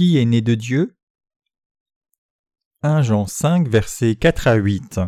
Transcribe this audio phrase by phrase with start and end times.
[0.00, 0.96] Qui est né de Dieu
[2.80, 4.98] 1 Jean 5, versets 4 à 8.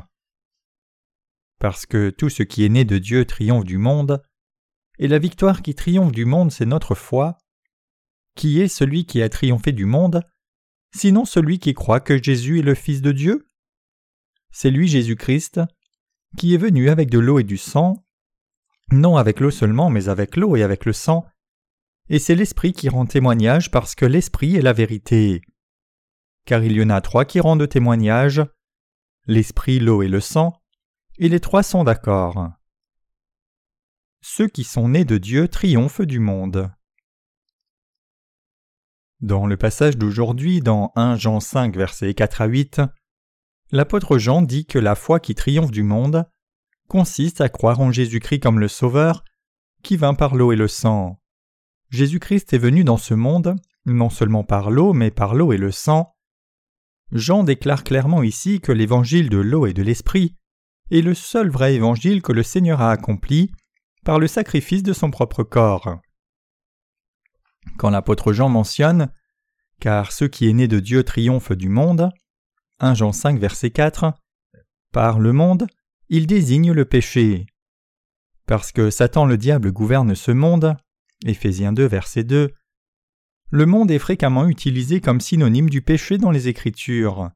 [1.58, 4.22] Parce que tout ce qui est né de Dieu triomphe du monde,
[4.98, 7.38] et la victoire qui triomphe du monde, c'est notre foi.
[8.34, 10.28] Qui est celui qui a triomphé du monde
[10.94, 13.48] Sinon celui qui croit que Jésus est le Fils de Dieu?
[14.50, 15.62] C'est lui Jésus-Christ,
[16.36, 18.04] qui est venu avec de l'eau et du sang,
[18.90, 21.24] non avec l'eau seulement, mais avec l'eau et avec le sang,
[22.12, 25.42] et c'est l'Esprit qui rend témoignage parce que l'Esprit est la vérité
[26.44, 28.42] car il y en a trois qui rendent témoignage
[29.26, 30.60] l'esprit, l'eau et le sang,
[31.18, 32.50] et les trois sont d'accord.
[34.20, 36.70] Ceux qui sont nés de Dieu triomphent du monde.
[39.20, 42.82] Dans le passage d'aujourd'hui, dans 1 Jean 5, versets 4 à 8,
[43.70, 46.28] l'apôtre Jean dit que la foi qui triomphe du monde
[46.88, 49.24] consiste à croire en Jésus-Christ comme le Sauveur,
[49.84, 51.21] qui vint par l'eau et le sang.
[51.92, 53.54] Jésus-Christ est venu dans ce monde,
[53.84, 56.14] non seulement par l'eau, mais par l'eau et le sang,
[57.12, 60.34] Jean déclare clairement ici que l'évangile de l'eau et de l'esprit
[60.90, 63.52] est le seul vrai évangile que le Seigneur a accompli
[64.04, 66.00] par le sacrifice de son propre corps.
[67.76, 69.12] Quand l'apôtre Jean mentionne
[69.78, 72.10] Car ce qui est né de Dieu triomphe du monde
[72.80, 74.14] 1 Jean 5 verset 4
[74.92, 75.66] Par le monde,
[76.08, 77.44] il désigne le péché.
[78.46, 80.74] Parce que Satan le diable gouverne ce monde
[81.24, 82.52] Éphésiens 2 verset 2
[83.54, 87.30] le monde est fréquemment utilisé comme synonyme du péché dans les Écritures.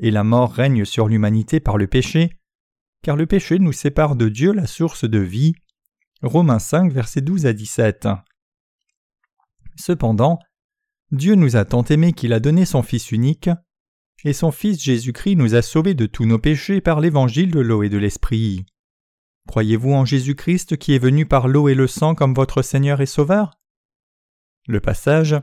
[0.00, 2.32] Et la mort règne sur l'humanité par le péché,
[3.04, 5.54] car le péché nous sépare de Dieu, la source de vie.
[6.22, 8.08] Romains 5, versets 12 à 17.
[9.76, 10.40] Cependant,
[11.12, 13.48] Dieu nous a tant aimés qu'il a donné son Fils unique,
[14.24, 17.84] et son Fils Jésus-Christ nous a sauvés de tous nos péchés par l'évangile de l'eau
[17.84, 18.66] et de l'esprit.
[19.48, 23.06] Croyez-vous en Jésus-Christ qui est venu par l'eau et le sang comme votre Seigneur et
[23.06, 23.58] Sauveur?
[24.66, 25.36] Le passage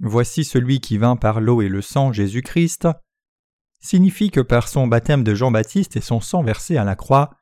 [0.00, 2.88] Voici celui qui vint par l'eau et le sang Jésus-Christ
[3.78, 7.36] signifie que par son baptême de Jean-Baptiste et son sang versé à la croix,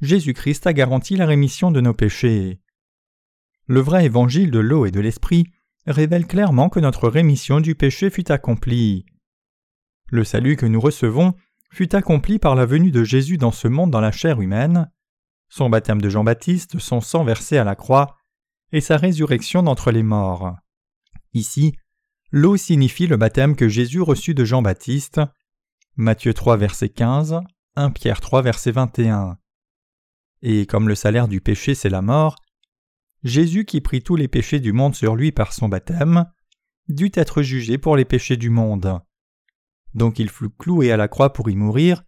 [0.00, 2.60] Jésus-Christ a garanti la rémission de nos péchés.
[3.68, 5.46] Le vrai évangile de l'eau et de l'esprit
[5.86, 9.06] révèle clairement que notre rémission du péché fut accomplie.
[10.10, 11.34] Le salut que nous recevons
[11.70, 14.90] fut accompli par la venue de Jésus dans ce monde dans la chair humaine,
[15.48, 18.16] son baptême de Jean-Baptiste, son sang versé à la croix,
[18.72, 20.56] et sa résurrection d'entre les morts.
[21.32, 21.74] Ici,
[22.30, 25.20] l'eau signifie le baptême que Jésus reçut de Jean-Baptiste.
[25.96, 27.40] Matthieu 3 verset 15,
[27.76, 29.38] 1 Pierre 3 verset 21.
[30.42, 32.36] Et comme le salaire du péché c'est la mort,
[33.24, 36.26] Jésus qui prit tous les péchés du monde sur lui par son baptême,
[36.88, 39.00] dut être jugé pour les péchés du monde.
[39.94, 42.04] Donc il fut cloué à la croix pour y mourir.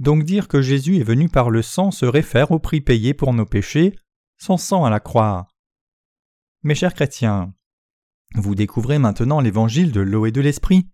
[0.00, 3.34] Donc dire que Jésus est venu par le sang se réfère au prix payé pour
[3.34, 3.94] nos péchés,
[4.38, 5.46] son sang à la croix.
[6.62, 7.54] Mes chers chrétiens,
[8.34, 10.88] vous découvrez maintenant l'évangile de l'eau et de l'esprit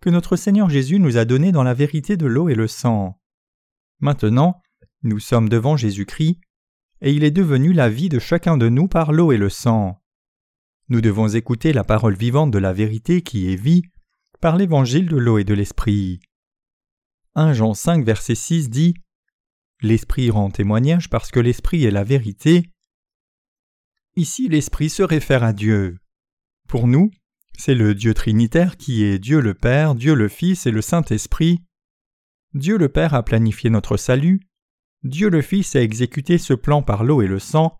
[0.00, 3.20] que notre Seigneur Jésus nous a donné dans la vérité de l'eau et le sang.
[4.00, 4.62] Maintenant,
[5.02, 6.40] nous sommes devant Jésus-Christ,
[7.02, 10.00] et il est devenu la vie de chacun de nous par l'eau et le sang.
[10.88, 13.82] Nous devons écouter la parole vivante de la vérité qui est vie
[14.40, 16.20] par l'évangile de l'eau et de l'esprit.
[17.34, 18.94] 1 Jean 5 verset 6 dit
[19.82, 22.70] L'esprit rend témoignage parce que l'esprit est la vérité,
[24.16, 25.98] Ici l'Esprit se réfère à Dieu.
[26.68, 27.10] Pour nous,
[27.56, 31.62] c'est le Dieu trinitaire qui est Dieu le Père, Dieu le Fils et le Saint-Esprit.
[32.52, 34.40] Dieu le Père a planifié notre salut,
[35.04, 37.78] Dieu le Fils a exécuté ce plan par l'eau et le sang,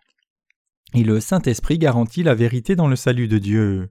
[0.94, 3.90] et le Saint-Esprit garantit la vérité dans le salut de Dieu.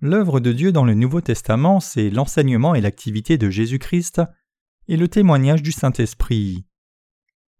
[0.00, 4.22] L'œuvre de Dieu dans le Nouveau Testament, c'est l'enseignement et l'activité de Jésus-Christ
[4.86, 6.64] et le témoignage du Saint-Esprit.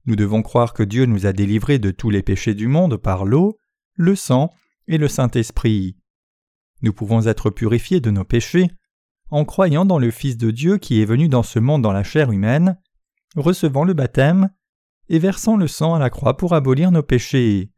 [0.06, 3.24] Nous devons croire que Dieu nous a délivrés de tous les péchés du monde par
[3.24, 3.58] l'eau,
[3.96, 4.52] le sang
[4.86, 5.96] et le Saint-Esprit.
[6.80, 8.70] Nous pouvons être purifiés de nos péchés
[9.30, 12.04] en croyant dans le Fils de Dieu qui est venu dans ce monde dans la
[12.04, 12.78] chair humaine,
[13.34, 14.50] recevant le baptême
[15.08, 17.72] et versant le sang à la croix pour abolir nos péchés.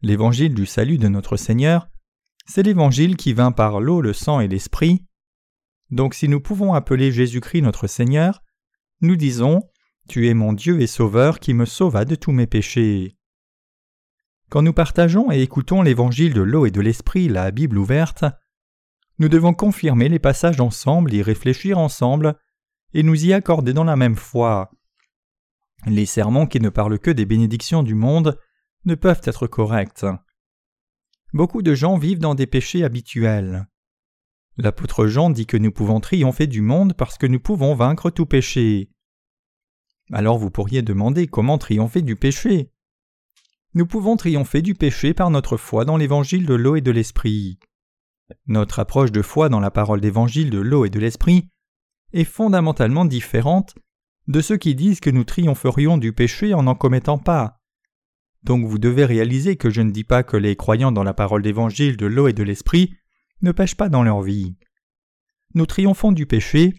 [0.00, 1.91] L'évangile du salut de notre Seigneur,
[2.44, 5.06] c'est l'évangile qui vint par l'eau, le sang et l'esprit.
[5.90, 8.42] Donc si nous pouvons appeler Jésus-Christ notre Seigneur,
[9.00, 9.62] nous disons
[10.08, 13.16] tu es mon Dieu et Sauveur qui me sauva de tous mes péchés.
[14.50, 18.24] Quand nous partageons et écoutons l'évangile de l'eau et de l'esprit, la Bible ouverte,
[19.18, 22.36] nous devons confirmer les passages ensemble, y réfléchir ensemble,
[22.92, 24.70] et nous y accorder dans la même foi.
[25.86, 28.38] Les sermons qui ne parlent que des bénédictions du monde
[28.84, 30.04] ne peuvent être corrects.
[31.32, 33.66] Beaucoup de gens vivent dans des péchés habituels.
[34.58, 38.26] L'apôtre Jean dit que nous pouvons triompher du monde parce que nous pouvons vaincre tout
[38.26, 38.90] péché.
[40.12, 42.70] Alors vous pourriez demander comment triompher du péché.
[43.72, 47.58] Nous pouvons triompher du péché par notre foi dans l'évangile de l'eau et de l'esprit.
[48.46, 51.48] Notre approche de foi dans la parole d'évangile de l'eau et de l'esprit
[52.12, 53.74] est fondamentalement différente
[54.28, 57.61] de ceux qui disent que nous triompherions du péché en n'en commettant pas.
[58.42, 61.42] Donc vous devez réaliser que je ne dis pas que les croyants dans la parole
[61.42, 62.94] d'évangile de l'eau et de l'esprit
[63.40, 64.56] ne pêchent pas dans leur vie.
[65.54, 66.74] Nous triomphons du péché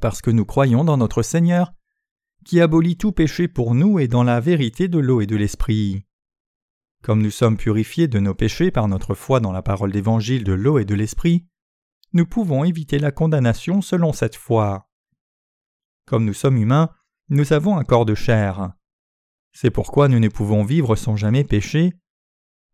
[0.00, 1.72] parce que nous croyons dans notre Seigneur
[2.44, 6.04] qui abolit tout péché pour nous et dans la vérité de l'eau et de l'esprit.
[7.02, 10.52] Comme nous sommes purifiés de nos péchés par notre foi dans la parole d'évangile de
[10.52, 11.46] l'eau et de l'esprit,
[12.12, 14.88] nous pouvons éviter la condamnation selon cette foi.
[16.06, 16.90] Comme nous sommes humains,
[17.28, 18.72] nous avons un corps de chair.
[19.58, 21.94] C'est pourquoi nous ne pouvons vivre sans jamais pécher.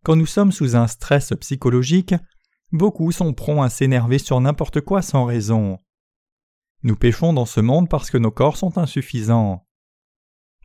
[0.03, 2.13] Quand nous sommes sous un stress psychologique,
[2.73, 5.79] beaucoup sont prompts à s'énerver sur n'importe quoi sans raison.
[6.83, 9.65] Nous péchons dans ce monde parce que nos corps sont insuffisants.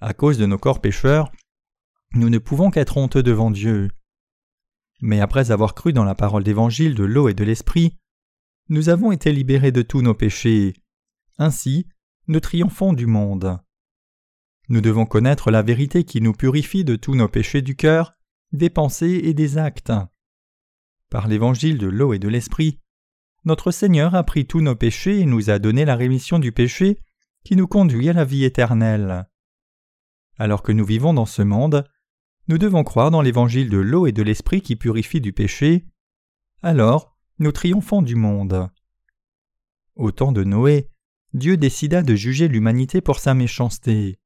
[0.01, 1.31] À cause de nos corps pécheurs,
[2.13, 3.91] nous ne pouvons qu'être honteux devant Dieu.
[5.01, 7.95] Mais après avoir cru dans la parole d'évangile de l'eau et de l'esprit,
[8.69, 10.73] nous avons été libérés de tous nos péchés.
[11.37, 11.87] Ainsi,
[12.25, 13.59] nous triomphons du monde.
[14.69, 18.13] Nous devons connaître la vérité qui nous purifie de tous nos péchés du cœur,
[18.51, 19.93] des pensées et des actes.
[21.09, 22.79] Par l'évangile de l'eau et de l'esprit,
[23.45, 26.99] notre Seigneur a pris tous nos péchés et nous a donné la rémission du péché
[27.45, 29.29] qui nous conduit à la vie éternelle.
[30.37, 31.85] Alors que nous vivons dans ce monde,
[32.49, 35.85] nous devons croire dans l'évangile de l'eau et de l'esprit qui purifie du péché.
[36.61, 38.69] Alors, nous triomphons du monde.
[39.95, 40.89] Au temps de Noé,
[41.33, 44.19] Dieu décida de juger l'humanité pour sa méchanceté.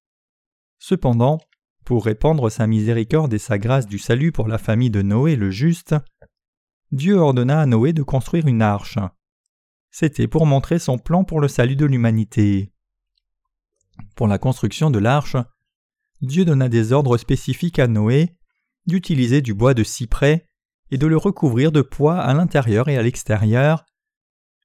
[0.84, 1.38] Cependant,
[1.86, 5.52] pour répandre sa miséricorde et sa grâce du salut pour la famille de Noé le
[5.52, 5.94] juste,
[6.92, 8.98] Dieu ordonna à Noé de construire une arche.
[9.92, 12.74] C'était pour montrer son plan pour le salut de l'humanité.
[14.16, 15.38] Pour la construction de l'arche,
[16.24, 18.36] Dieu donna des ordres spécifiques à Noé
[18.88, 20.48] d'utiliser du bois de cyprès
[20.90, 23.86] et de le recouvrir de poids à l'intérieur et à l'extérieur.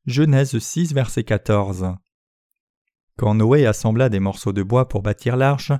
[0.06, 1.94] Genèse 6, verset 14.
[3.18, 5.72] Quand Noé assembla des morceaux de bois pour bâtir l'arche,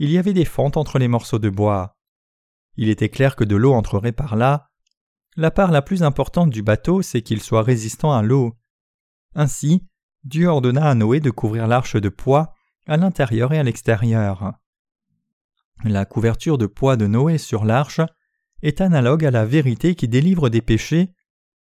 [0.00, 1.98] il y avait des fentes entre les morceaux de bois.
[2.76, 4.70] Il était clair que de l'eau entrerait par là.
[5.36, 8.56] La part la plus importante du bateau, c'est qu'il soit résistant à l'eau.
[9.34, 9.86] Ainsi,
[10.24, 12.54] Dieu ordonna à Noé de couvrir l'arche de poids
[12.86, 14.54] à l'intérieur et à l'extérieur.
[15.84, 18.00] La couverture de poids de Noé sur l'arche
[18.62, 21.12] est analogue à la vérité qui délivre des péchés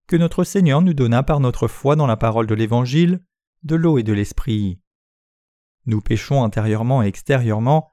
[0.06, 3.24] que notre Seigneur nous donna par notre foi dans la parole de l'Évangile,
[3.62, 4.78] de l'eau et de l'Esprit.
[5.86, 7.90] Nous péchons intérieurement et extérieurement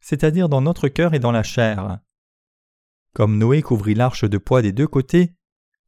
[0.00, 1.98] c'est-à-dire dans notre cœur et dans la chair.
[3.14, 5.32] Comme Noé couvrit l'arche de poids des deux côtés,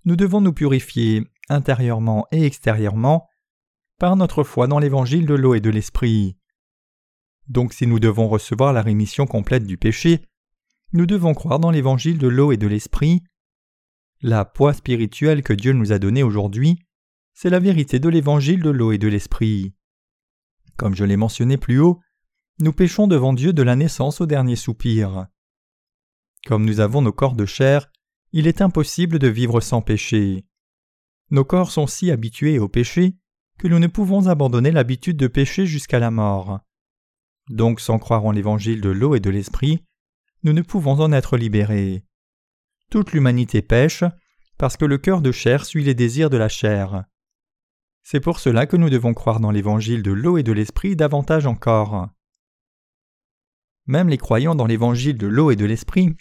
[0.05, 3.29] nous devons nous purifier intérieurement et extérieurement
[3.99, 6.37] par notre foi dans l'évangile de l'eau et de l'esprit.
[7.49, 10.23] Donc si nous devons recevoir la rémission complète du péché,
[10.93, 13.23] nous devons croire dans l'évangile de l'eau et de l'esprit.
[14.23, 16.79] La poids spirituelle que Dieu nous a donnée aujourd'hui,
[17.35, 19.75] c'est la vérité de l'évangile de l'eau et de l'esprit.
[20.77, 22.01] Comme je l'ai mentionné plus haut,
[22.61, 25.27] nous péchons devant Dieu de la naissance au dernier soupir.
[26.47, 27.91] Comme nous avons nos corps de chair,
[28.33, 30.45] il est impossible de vivre sans péché.
[31.31, 33.17] Nos corps sont si habitués au péché
[33.59, 36.61] que nous ne pouvons abandonner l'habitude de pécher jusqu'à la mort.
[37.49, 39.85] Donc sans croire en l'évangile de l'eau et de l'esprit,
[40.43, 42.05] nous ne pouvons en être libérés.
[42.91, 44.05] Toute l'humanité pêche
[44.59, 47.05] parce que le cœur de chair suit les désirs de la chair.
[48.03, 51.47] C'est pour cela que nous devons croire dans l'évangile de l'eau et de l'esprit davantage
[51.47, 52.11] encore.
[53.91, 56.15] Même les croyants dans l'évangile de l'eau et de l'esprit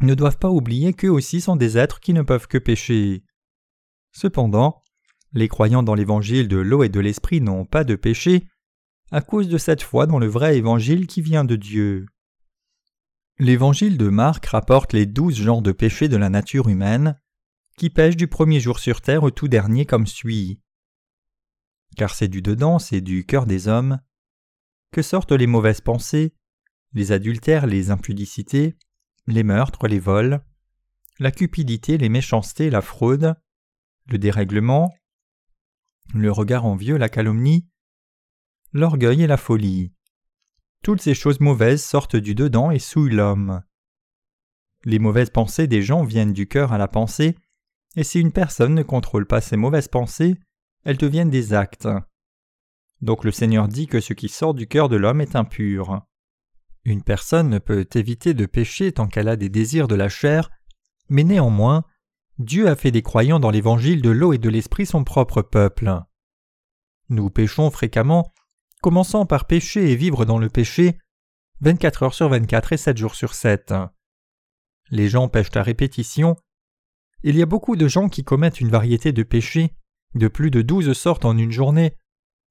[0.00, 3.24] ne doivent pas oublier qu'eux aussi sont des êtres qui ne peuvent que pécher.
[4.12, 4.82] Cependant,
[5.34, 8.48] les croyants dans l'évangile de l'eau et de l'esprit n'ont pas de péché
[9.10, 12.06] à cause de cette foi dans le vrai évangile qui vient de Dieu.
[13.38, 17.20] L'évangile de Marc rapporte les douze genres de péchés de la nature humaine
[17.76, 20.62] qui pêchent du premier jour sur terre au tout dernier comme suit.
[21.98, 24.00] Car c'est du dedans, c'est du cœur des hommes,
[24.90, 26.32] que sortent les mauvaises pensées,
[26.94, 28.76] les adultères, les impudicités,
[29.26, 30.42] les meurtres, les vols,
[31.18, 33.34] la cupidité, les méchancetés, la fraude,
[34.06, 34.94] le dérèglement,
[36.14, 37.68] le regard envieux, la calomnie,
[38.72, 39.92] l'orgueil et la folie.
[40.82, 43.62] Toutes ces choses mauvaises sortent du dedans et souillent l'homme.
[44.84, 47.36] Les mauvaises pensées des gens viennent du cœur à la pensée,
[47.96, 50.38] et si une personne ne contrôle pas ces mauvaises pensées,
[50.84, 51.88] elles deviennent des actes.
[53.00, 56.02] Donc le Seigneur dit que ce qui sort du cœur de l'homme est impur.
[56.88, 60.50] Une personne ne peut éviter de pécher tant qu'elle a des désirs de la chair,
[61.10, 61.84] mais néanmoins,
[62.38, 66.00] Dieu a fait des croyants dans l'évangile de l'eau et de l'esprit son propre peuple.
[67.10, 68.32] Nous péchons fréquemment,
[68.80, 70.98] commençant par pécher et vivre dans le péché,
[71.60, 73.74] 24 heures sur 24 et 7 jours sur 7.
[74.88, 76.36] Les gens pêchent à répétition.
[77.22, 79.74] il y a beaucoup de gens qui commettent une variété de péchés,
[80.14, 81.98] de plus de douze sortes en une journée,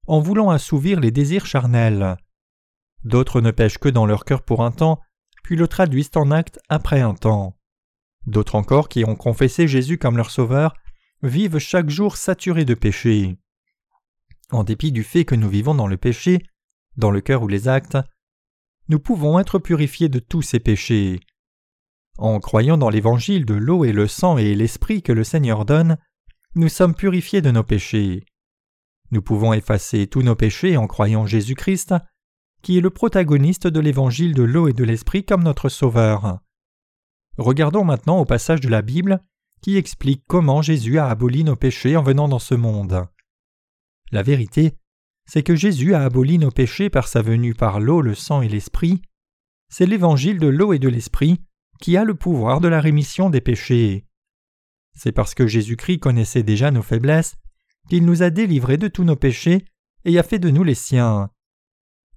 [0.06, 2.18] en voulant assouvir les désirs charnels.
[3.08, 5.00] D'autres ne pêchent que dans leur cœur pour un temps,
[5.42, 7.58] puis le traduisent en acte après un temps.
[8.26, 10.74] D'autres encore qui ont confessé Jésus comme leur sauveur
[11.24, 13.38] vivent chaque jour saturés de péché.
[14.52, 16.44] En dépit du fait que nous vivons dans le péché,
[16.98, 17.98] dans le cœur ou les actes,
[18.90, 21.22] nous pouvons être purifiés de tous ces péchés.
[22.18, 25.98] En croyant dans l'évangile de l'eau et le sang et l'esprit que le Seigneur donne,
[26.56, 28.26] nous sommes purifiés de nos péchés.
[29.12, 31.94] Nous pouvons effacer tous nos péchés en croyant Jésus-Christ,
[32.68, 36.40] qui est le protagoniste de l'évangile de l'eau et de l'esprit comme notre Sauveur.
[37.38, 39.24] Regardons maintenant au passage de la Bible
[39.62, 43.06] qui explique comment Jésus a aboli nos péchés en venant dans ce monde.
[44.12, 44.74] La vérité,
[45.26, 48.50] c'est que Jésus a aboli nos péchés par sa venue par l'eau, le sang et
[48.50, 49.02] l'esprit.
[49.70, 51.40] C'est l'évangile de l'eau et de l'esprit
[51.80, 54.06] qui a le pouvoir de la rémission des péchés.
[54.94, 57.38] C'est parce que Jésus-Christ connaissait déjà nos faiblesses
[57.88, 59.64] qu'il nous a délivrés de tous nos péchés
[60.04, 61.30] et a fait de nous les siens.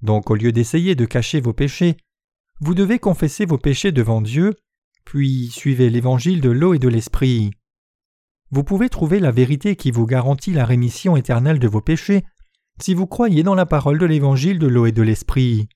[0.02, 1.96] Donc au lieu d'essayer de cacher vos péchés,
[2.60, 4.54] vous devez confesser vos péchés devant Dieu,
[5.04, 7.50] puis suivez l'évangile de l'eau et de l'esprit.
[8.50, 12.24] Vous pouvez trouver la vérité qui vous garantit la rémission éternelle de vos péchés
[12.80, 15.68] si vous croyez dans la parole de l'évangile de l'eau et de l'esprit.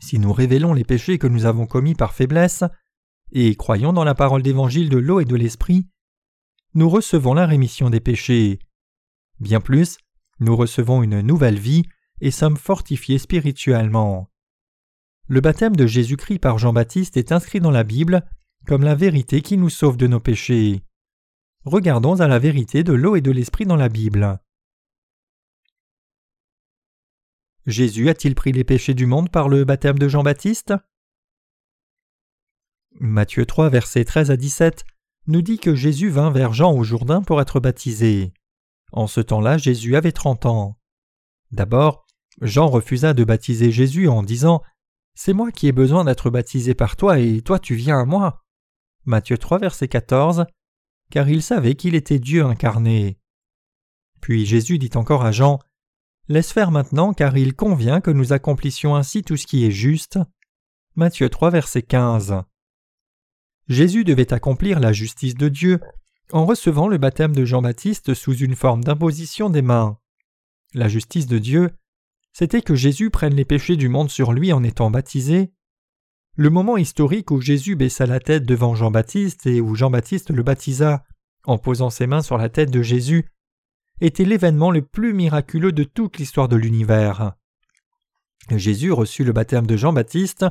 [0.00, 2.64] Si nous révélons les péchés que nous avons commis par faiblesse,
[3.32, 5.88] et croyons dans la parole d'évangile de l'eau et de l'esprit,
[6.74, 8.58] nous recevons la rémission des péchés.
[9.40, 9.98] Bien plus,
[10.40, 11.84] nous recevons une nouvelle vie
[12.24, 14.30] et sommes fortifiés spirituellement.
[15.28, 18.26] Le baptême de Jésus-Christ par Jean-Baptiste est inscrit dans la Bible
[18.66, 20.82] comme la vérité qui nous sauve de nos péchés.
[21.66, 24.40] Regardons à la vérité de l'eau et de l'esprit dans la Bible.
[27.66, 30.72] Jésus a-t-il pris les péchés du monde par le baptême de Jean-Baptiste?
[33.00, 34.84] Matthieu 3, versets 13 à 17
[35.26, 38.32] nous dit que Jésus vint vers Jean au Jourdain pour être baptisé.
[38.92, 40.78] En ce temps-là, Jésus avait trente ans.
[41.50, 42.03] D'abord,
[42.40, 44.62] Jean refusa de baptiser Jésus en disant
[45.14, 48.42] C'est moi qui ai besoin d'être baptisé par toi et toi tu viens à moi.
[49.04, 50.46] Matthieu 3, verset 14
[51.10, 53.18] car il savait qu'il était Dieu incarné.
[54.20, 55.58] Puis Jésus dit encore à Jean
[56.26, 60.18] Laisse faire maintenant, car il convient que nous accomplissions ainsi tout ce qui est juste.
[60.96, 62.42] Matthieu 3, verset 15.
[63.68, 65.80] Jésus devait accomplir la justice de Dieu
[66.32, 69.98] en recevant le baptême de Jean-Baptiste sous une forme d'imposition des mains.
[70.72, 71.70] La justice de Dieu,
[72.34, 75.52] c'était que Jésus prenne les péchés du monde sur lui en étant baptisé.
[76.36, 81.04] Le moment historique où Jésus baissa la tête devant Jean-Baptiste et où Jean-Baptiste le baptisa
[81.44, 83.30] en posant ses mains sur la tête de Jésus
[84.00, 87.34] était l'événement le plus miraculeux de toute l'histoire de l'univers.
[88.50, 90.44] Jésus reçut le baptême de Jean-Baptiste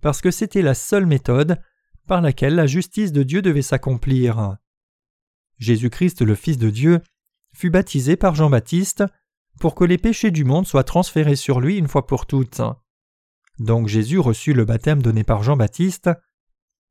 [0.00, 1.60] parce que c'était la seule méthode
[2.06, 4.56] par laquelle la justice de Dieu devait s'accomplir.
[5.58, 7.00] Jésus-Christ, le Fils de Dieu,
[7.52, 9.02] fut baptisé par Jean-Baptiste
[9.58, 12.60] pour que les péchés du monde soient transférés sur lui une fois pour toutes.
[13.58, 16.10] Donc Jésus reçut le baptême donné par Jean-Baptiste,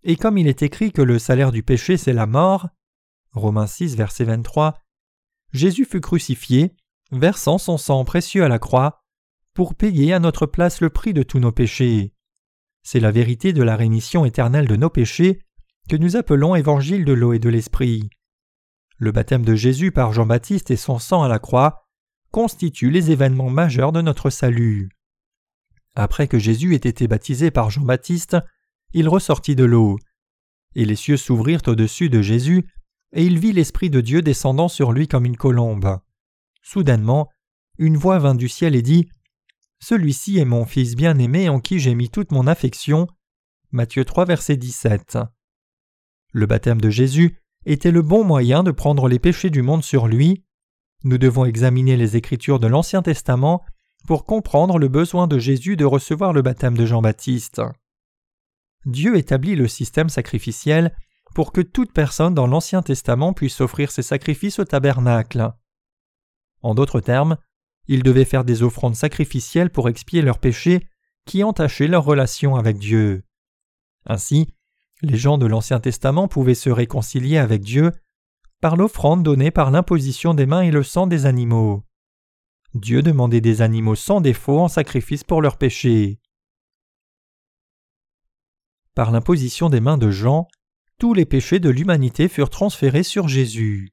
[0.04, 2.70] et comme il est écrit que le salaire du péché c'est la mort,
[3.32, 4.82] Romains 6, verset 23,
[5.54, 6.76] Jésus fut crucifié,
[7.12, 9.04] versant son sang précieux à la croix,
[9.54, 12.14] pour payer à notre place le prix de tous nos péchés.
[12.84, 15.42] C'est la vérité de la rémission éternelle de nos péchés
[15.90, 18.10] que nous appelons évangile de l'eau et de l'esprit.
[18.98, 21.87] Le baptême de Jésus par Jean-Baptiste et son sang à la croix
[22.32, 24.90] constituent les événements majeurs de notre salut.
[25.96, 28.38] Après que Jésus ait été baptisé par Jean-Baptiste,
[28.94, 29.98] il ressortit de l'eau.
[30.76, 32.68] Et les cieux s'ouvrirent au-dessus de Jésus,
[33.14, 36.00] et il vit l'Esprit de Dieu descendant sur lui comme une colombe.
[36.62, 37.30] Soudainement,
[37.78, 39.10] une voix vint du ciel et dit
[39.80, 43.08] Celui-ci est mon Fils bien-aimé en qui j'ai mis toute mon affection.
[43.72, 45.18] Matthieu 3, verset 17.
[46.32, 50.08] Le baptême de Jésus était le bon moyen de prendre les péchés du monde sur
[50.08, 50.44] lui.
[51.04, 53.64] Nous devons examiner les Écritures de l'Ancien Testament
[54.08, 57.62] pour comprendre le besoin de Jésus de recevoir le baptême de Jean-Baptiste.
[58.86, 60.96] Dieu établit le système sacrificiel
[61.36, 65.54] pour que toute personne dans l'Ancien Testament puisse offrir ses sacrifices au tabernacle.
[66.62, 67.38] En d'autres termes,
[67.88, 70.88] ils devaient faire des offrandes sacrificielles pour expier leurs péchés
[71.26, 73.24] qui entachaient leur relation avec Dieu.
[74.06, 74.48] Ainsi,
[75.02, 77.92] les gens de l'Ancien Testament pouvaient se réconcilier avec Dieu
[78.62, 81.84] par l'offrande donnée par l'imposition des mains et le sang des animaux.
[82.74, 86.20] Dieu demandait des animaux sans défaut en sacrifice pour leurs péchés.
[88.94, 90.48] Par l'imposition des mains de Jean,
[90.98, 93.92] tous les péchés de l'humanité furent transférés sur Jésus.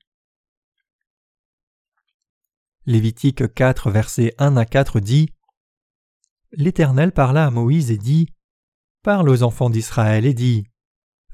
[2.86, 5.30] Lévitique 4, versets 1 à 4 dit
[6.52, 8.28] L'Éternel parla à Moïse et dit
[9.02, 10.66] Parle aux enfants d'Israël et dit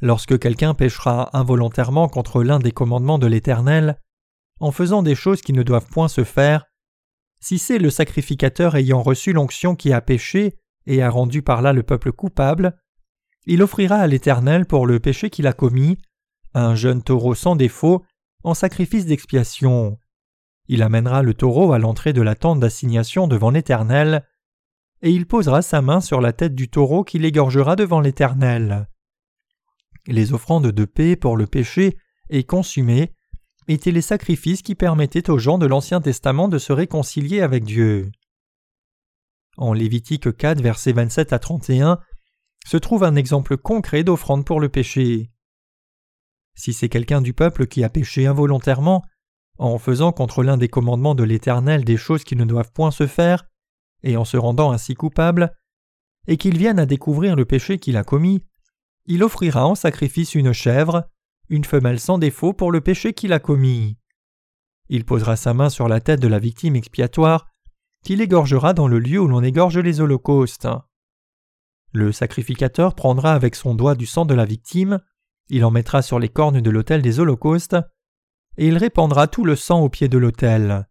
[0.00, 3.98] Lorsque quelqu'un péchera involontairement contre l'un des commandements de l'Éternel,
[4.58, 6.66] en faisant des choses qui ne doivent point se faire,
[7.40, 11.72] si c'est le sacrificateur ayant reçu l'onction qui a péché et a rendu par là
[11.72, 12.78] le peuple coupable,
[13.46, 15.98] il offrira à l'Éternel pour le péché qu'il a commis
[16.52, 18.04] un jeune taureau sans défaut
[18.42, 19.98] en sacrifice d'expiation.
[20.68, 24.26] Il amènera le taureau à l'entrée de la tente d'assignation devant l'Éternel,
[25.02, 28.89] et il posera sa main sur la tête du taureau qui l'égorgera devant l'Éternel.
[30.06, 31.96] Les offrandes de paix pour le péché
[32.30, 33.12] et consumées
[33.68, 38.10] étaient les sacrifices qui permettaient aux gens de l'Ancien Testament de se réconcilier avec Dieu.
[39.56, 41.98] En Lévitique 4, versets 27 à 31,
[42.66, 45.30] se trouve un exemple concret d'offrande pour le péché.
[46.54, 49.04] Si c'est quelqu'un du peuple qui a péché involontairement,
[49.58, 53.06] en faisant contre l'un des commandements de l'Éternel des choses qui ne doivent point se
[53.06, 53.46] faire,
[54.02, 55.54] et en se rendant ainsi coupable,
[56.26, 58.42] et qu'il vienne à découvrir le péché qu'il a commis,
[59.06, 61.08] il offrira en sacrifice une chèvre,
[61.48, 63.98] une femelle sans défaut pour le péché qu'il a commis.
[64.88, 67.46] Il posera sa main sur la tête de la victime expiatoire,
[68.04, 70.68] qu'il égorgera dans le lieu où l'on égorge les holocaustes.
[71.92, 75.00] Le sacrificateur prendra avec son doigt du sang de la victime,
[75.48, 77.76] il en mettra sur les cornes de l'autel des holocaustes,
[78.56, 80.88] et il répandra tout le sang au pied de l'autel.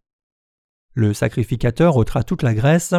[0.92, 2.94] Le sacrificateur ôtera toute la graisse,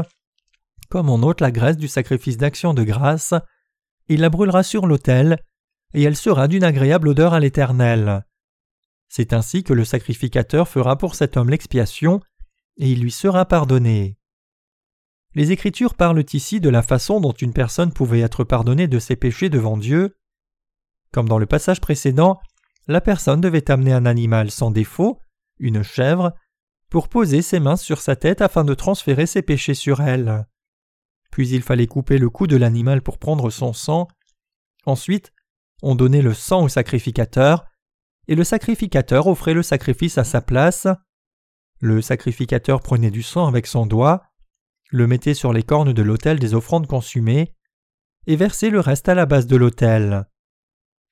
[0.89, 3.33] comme on ôte la graisse du sacrifice d'action de grâce,
[4.07, 5.37] il la brûlera sur l'autel,
[5.93, 8.25] et elle sera d'une agréable odeur à l'Éternel.
[9.09, 12.21] C'est ainsi que le sacrificateur fera pour cet homme l'expiation,
[12.77, 14.17] et il lui sera pardonné.
[15.33, 19.15] Les Écritures parlent ici de la façon dont une personne pouvait être pardonnée de ses
[19.15, 20.17] péchés devant Dieu.
[21.11, 22.41] Comme dans le passage précédent,
[22.87, 25.19] la personne devait amener un animal sans défaut,
[25.59, 26.33] une chèvre,
[26.89, 30.45] pour poser ses mains sur sa tête afin de transférer ses péchés sur elle.
[31.31, 34.07] Puis il fallait couper le cou de l'animal pour prendre son sang.
[34.85, 35.31] Ensuite,
[35.81, 37.65] on donnait le sang au sacrificateur,
[38.27, 40.87] et le sacrificateur offrait le sacrifice à sa place.
[41.79, 44.23] Le sacrificateur prenait du sang avec son doigt,
[44.89, 47.55] le mettait sur les cornes de l'autel des offrandes consumées,
[48.27, 50.25] et versait le reste à la base de l'autel.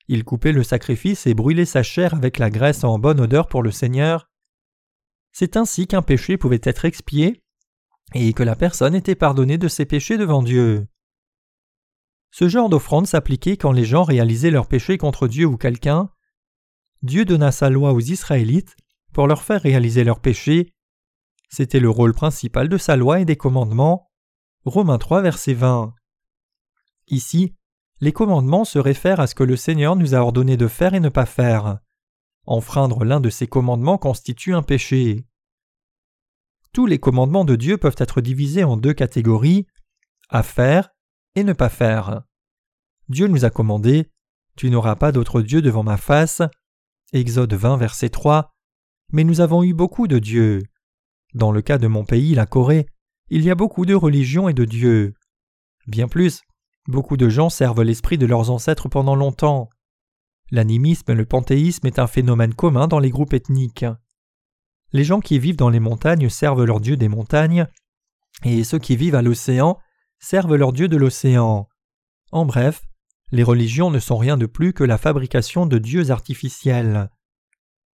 [0.06, 3.62] Il coupait le sacrifice et brûlait sa chair avec la graisse en bonne odeur pour
[3.62, 4.28] le Seigneur.
[5.32, 7.42] C'est ainsi qu'un péché pouvait être expié
[8.14, 10.86] et que la personne était pardonnée de ses péchés devant Dieu.
[12.30, 16.10] Ce genre d'offrande s'appliquait quand les gens réalisaient leurs péchés contre Dieu ou quelqu'un.
[17.02, 18.76] Dieu donna sa loi aux Israélites
[19.12, 20.72] pour leur faire réaliser leurs péchés
[21.50, 24.08] c'était le rôle principal de sa loi et des commandements.
[24.64, 25.94] Romains 3, verset 20.
[27.08, 27.56] Ici,
[28.00, 31.00] les commandements se réfèrent à ce que le Seigneur nous a ordonné de faire et
[31.00, 31.80] ne pas faire.
[32.46, 35.26] Enfreindre l'un de ces commandements constitue un péché.
[36.72, 39.66] Tous les commandements de Dieu peuvent être divisés en deux catégories
[40.28, 40.90] à faire
[41.34, 42.22] et ne pas faire.
[43.08, 44.08] Dieu nous a commandé
[44.56, 46.42] Tu n'auras pas d'autre Dieu devant ma face.
[47.12, 48.52] Exode 20, verset 3.
[49.12, 50.62] Mais nous avons eu beaucoup de dieux.
[51.34, 52.86] Dans le cas de mon pays, la Corée,
[53.30, 55.14] il y a beaucoup de religions et de dieux.
[55.88, 56.42] Bien plus,
[56.86, 59.70] beaucoup de gens servent l'esprit de leurs ancêtres pendant longtemps.
[60.52, 63.84] L'animisme et le panthéisme est un phénomène commun dans les groupes ethniques.
[64.92, 67.66] Les gens qui vivent dans les montagnes servent leur dieu des montagnes,
[68.44, 69.78] et ceux qui vivent à l'océan
[70.18, 71.68] servent leur dieu de l'océan.
[72.32, 72.82] En bref,
[73.32, 77.10] les religions ne sont rien de plus que la fabrication de dieux artificiels.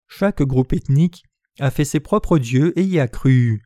[0.09, 1.25] Chaque groupe ethnique
[1.59, 3.63] a fait ses propres dieux et y a cru.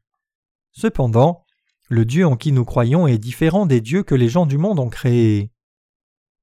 [0.73, 1.45] Cependant,
[1.89, 4.79] le Dieu en qui nous croyons est différent des dieux que les gens du monde
[4.79, 5.51] ont créés.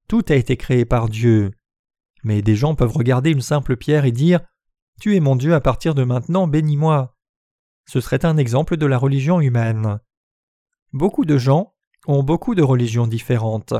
[0.08, 1.52] Tout a été créé par Dieu.
[2.22, 4.40] Mais des gens peuvent regarder une simple pierre et dire
[5.00, 7.14] Tu es mon Dieu à partir de maintenant, bénis-moi.
[7.86, 10.00] Ce serait un exemple de la religion humaine.
[10.92, 11.74] Beaucoup de gens
[12.06, 13.74] ont beaucoup de religions différentes.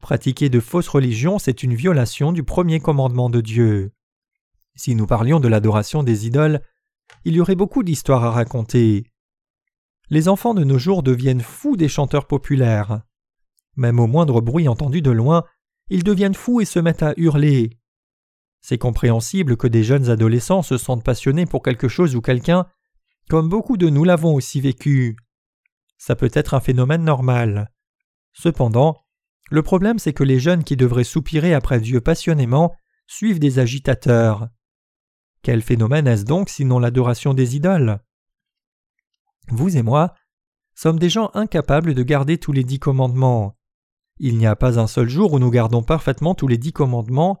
[0.00, 3.92] Pratiquer de fausses religions, c'est une violation du premier commandement de Dieu.
[4.76, 6.62] Si nous parlions de l'adoration des idoles,
[7.24, 9.04] il y aurait beaucoup d'histoires à raconter.
[10.08, 13.02] Les enfants de nos jours deviennent fous des chanteurs populaires.
[13.76, 15.44] Même au moindre bruit entendu de loin,
[15.90, 17.78] ils deviennent fous et se mettent à hurler.
[18.60, 22.66] C'est compréhensible que des jeunes adolescents se sentent passionnés pour quelque chose ou quelqu'un,
[23.28, 25.16] comme beaucoup de nous l'avons aussi vécu.
[25.96, 27.70] Ça peut être un phénomène normal.
[28.32, 29.04] Cependant,
[29.50, 32.74] le problème c'est que les jeunes qui devraient soupirer après Dieu passionnément
[33.06, 34.48] suivent des agitateurs.
[35.42, 38.00] Quel phénomène est-ce donc sinon l'adoration des idoles?
[39.48, 40.14] Vous et moi
[40.74, 43.56] sommes des gens incapables de garder tous les dix commandements.
[44.18, 47.40] Il n'y a pas un seul jour où nous gardons parfaitement tous les dix commandements.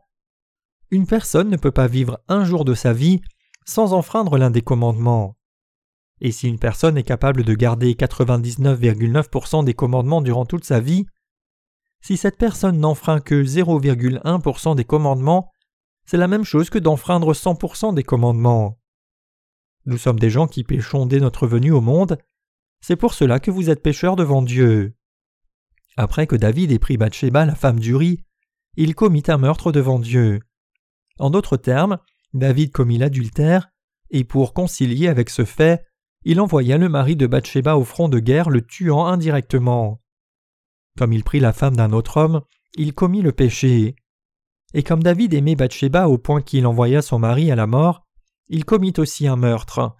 [0.90, 3.20] Une personne ne peut pas vivre un jour de sa vie
[3.66, 5.36] sans enfreindre l'un des commandements.
[6.20, 11.06] Et si une personne est capable de garder 99,9% des commandements durant toute sa vie,
[12.00, 15.50] si cette personne n'enfreint que 0,1% des commandements,
[16.06, 18.78] c'est la même chose que d'enfreindre 100% des commandements.
[19.84, 22.18] Nous sommes des gens qui péchons dès notre venue au monde,
[22.80, 24.94] c'est pour cela que vous êtes pécheurs devant Dieu.
[25.96, 28.24] Après que David ait pris Bathsheba, la femme d'Uri,
[28.76, 30.40] il commit un meurtre devant Dieu.
[31.18, 31.98] En d'autres termes,
[32.34, 33.70] David commit l'adultère,
[34.10, 35.84] et pour concilier avec ce fait,
[36.24, 40.02] il envoya le mari de Bathsheba au front de guerre, le tuant indirectement.
[40.98, 42.42] Comme il prit la femme d'un autre homme,
[42.76, 43.96] il commit le péché.
[44.74, 48.06] Et comme David aimait Bathsheba au point qu'il envoya son mari à la mort,
[48.48, 49.96] il commit aussi un meurtre.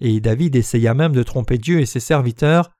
[0.00, 2.70] Et David essaya même de tromper Dieu et ses serviteurs.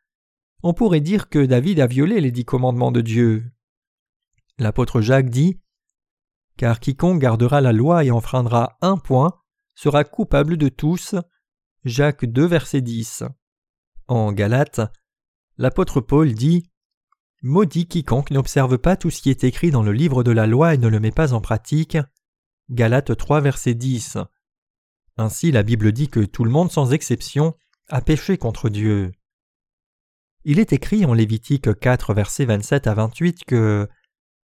[0.62, 3.44] On pourrait dire que David a violé les dix commandements de Dieu.
[4.58, 5.60] L'apôtre Jacques dit
[6.58, 9.40] Car quiconque gardera la loi et enfreindra un point
[9.76, 11.14] sera coupable de tous.
[11.84, 13.22] Jacques 2, verset 10.
[14.08, 14.80] En Galate,
[15.56, 16.68] l'apôtre Paul dit
[17.42, 20.74] Maudit quiconque n'observe pas tout ce qui est écrit dans le livre de la loi
[20.74, 21.96] et ne le met pas en pratique.
[22.70, 24.18] Galates 3, verset 10.
[25.16, 27.54] Ainsi la Bible dit que tout le monde sans exception
[27.88, 29.12] a péché contre Dieu.
[30.42, 33.88] Il est écrit en Lévitique 4, verset 27 à 28 que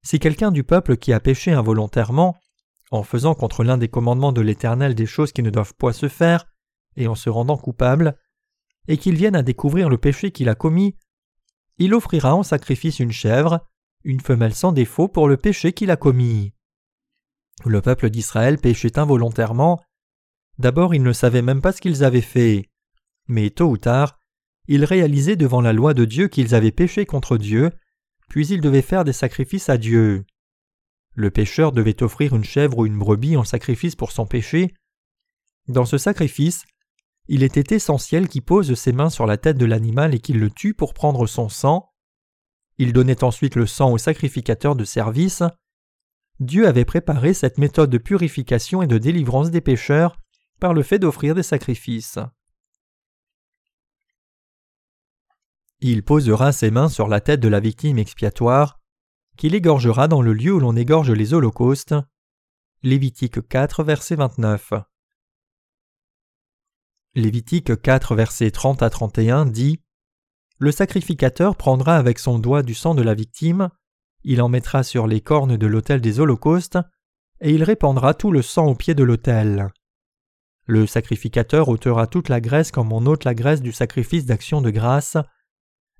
[0.04, 2.38] si quelqu'un du peuple qui a péché involontairement,
[2.92, 6.08] en faisant contre l'un des commandements de l'Éternel des choses qui ne doivent point se
[6.08, 6.46] faire,
[6.96, 8.18] et en se rendant coupable,
[8.88, 10.96] et qu'il vienne à découvrir le péché qu'il a commis,
[11.78, 13.66] il offrira en sacrifice une chèvre,
[14.04, 16.54] une femelle sans défaut pour le péché qu'il a commis.
[17.66, 19.82] Le peuple d'Israël péchait involontairement.
[20.60, 22.70] D'abord ils ne savaient même pas ce qu'ils avaient fait,
[23.28, 24.20] mais tôt ou tard,
[24.68, 27.72] ils réalisaient devant la loi de Dieu qu'ils avaient péché contre Dieu,
[28.34, 30.26] puis ils devaient faire des sacrifices à Dieu.
[31.14, 34.74] Le pécheur devait offrir une chèvre ou une brebis en sacrifice pour son péché.
[35.68, 36.64] Dans ce sacrifice,
[37.28, 40.50] il était essentiel qu'il pose ses mains sur la tête de l'animal et qu'il le
[40.50, 41.92] tue pour prendre son sang.
[42.80, 45.44] Il donnait ensuite le sang au sacrificateur de service.
[46.40, 50.18] Dieu avait préparé cette méthode de purification et de délivrance des pécheurs
[50.60, 52.18] par le fait d'offrir des sacrifices.
[55.86, 58.80] Il posera ses mains sur la tête de la victime expiatoire,
[59.36, 61.94] qu'il égorgera dans le lieu où l'on égorge les holocaustes.
[62.84, 64.76] Lévitique 4, verset 29.
[67.16, 69.82] Lévitique 4 versets 30 à 31 dit
[70.58, 73.68] Le sacrificateur prendra avec son doigt du sang de la victime,
[74.24, 76.80] il en mettra sur les cornes de l'autel des holocaustes,
[77.42, 79.68] et il répandra tout le sang au pied de l'autel.
[80.66, 84.70] Le sacrificateur ôtera toute la graisse comme on ôte la graisse du sacrifice d'action de
[84.70, 85.18] grâce,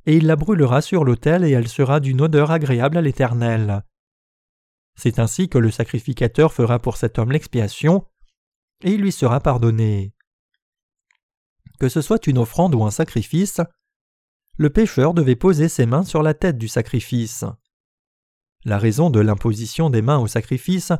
[0.06, 3.84] et il la brûlera sur l'autel et elle sera d'une odeur agréable à l'Éternel.
[4.96, 8.06] C'est ainsi que le sacrificateur fera pour cet homme l'expiation,
[8.84, 10.14] et il lui sera pardonné
[11.84, 13.60] que ce soit une offrande ou un sacrifice,
[14.58, 17.44] le pécheur devait poser ses mains sur la tête du sacrifice.
[18.64, 20.94] La raison de l'imposition des mains au sacrifice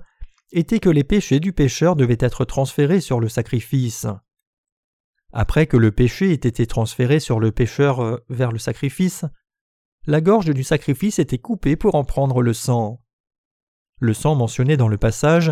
[0.52, 4.08] était que les péchés du pécheur devaient être transférés sur le sacrifice.
[5.34, 9.26] Après que le péché ait été transféré sur le pécheur euh, vers le sacrifice,
[10.06, 13.02] la gorge du sacrifice était coupée pour en prendre le sang.
[14.00, 15.52] Le sang mentionné dans le passage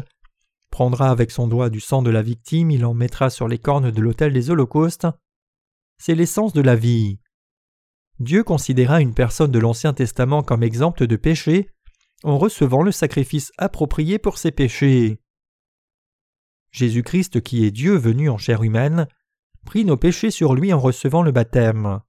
[0.70, 3.91] prendra avec son doigt du sang de la victime, il en mettra sur les cornes
[3.91, 5.08] de l'autel des holocaustes.
[5.98, 7.20] C'est l'essence de la vie.
[8.20, 11.70] Dieu considéra une personne de l'Ancien Testament comme exemple de péché
[12.24, 15.20] en recevant le sacrifice approprié pour ses péchés.
[16.72, 19.08] Jésus-Christ, qui est Dieu venu en chair humaine,
[19.65, 22.02] prit nos péchés sur lui en recevant le baptême.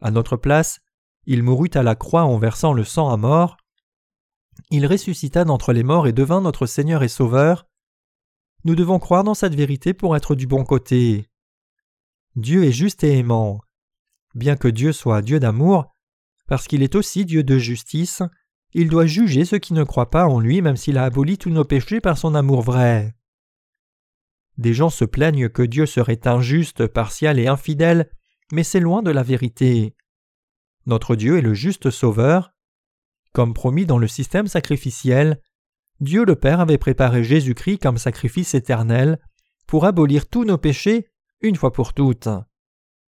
[0.00, 0.80] À notre place,
[1.26, 3.56] il mourut à la croix en versant le sang à mort.
[4.70, 7.66] Il ressuscita d'entre les morts et devint notre Seigneur et Sauveur.
[8.64, 11.28] Nous devons croire dans cette vérité pour être du bon côté.
[12.36, 13.60] Dieu est juste et aimant.
[14.34, 15.94] Bien que Dieu soit Dieu d'amour,
[16.46, 18.22] parce qu'il est aussi Dieu de justice,
[18.72, 21.50] il doit juger ceux qui ne croient pas en lui même s'il a aboli tous
[21.50, 23.14] nos péchés par son amour vrai.
[24.60, 28.10] Des gens se plaignent que Dieu serait injuste, partial et infidèle,
[28.52, 29.96] mais c'est loin de la vérité.
[30.84, 32.52] Notre Dieu est le juste Sauveur.
[33.32, 35.40] Comme promis dans le système sacrificiel,
[36.00, 39.18] Dieu le Père avait préparé Jésus-Christ comme sacrifice éternel
[39.66, 41.08] pour abolir tous nos péchés
[41.40, 42.28] une fois pour toutes.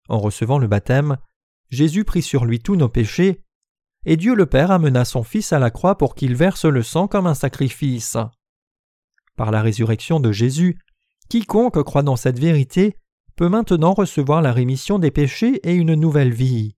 [0.09, 1.17] En recevant le baptême,
[1.69, 3.43] Jésus prit sur lui tous nos péchés,
[4.05, 7.09] et Dieu le Père amena son Fils à la croix pour qu'il verse le sang
[7.09, 8.17] comme un sacrifice.
[9.35, 10.79] Par la résurrection de Jésus,
[11.31, 12.97] quiconque croit dans cette vérité
[13.37, 16.77] peut maintenant recevoir la rémission des péchés et une nouvelle vie.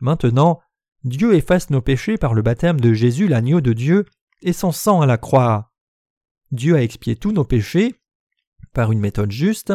[0.00, 0.60] Maintenant,
[1.04, 4.06] Dieu efface nos péchés par le baptême de Jésus l'agneau de Dieu
[4.42, 5.72] et son sang à la croix.
[6.52, 7.96] Dieu a expié tous nos péchés
[8.72, 9.72] par une méthode juste,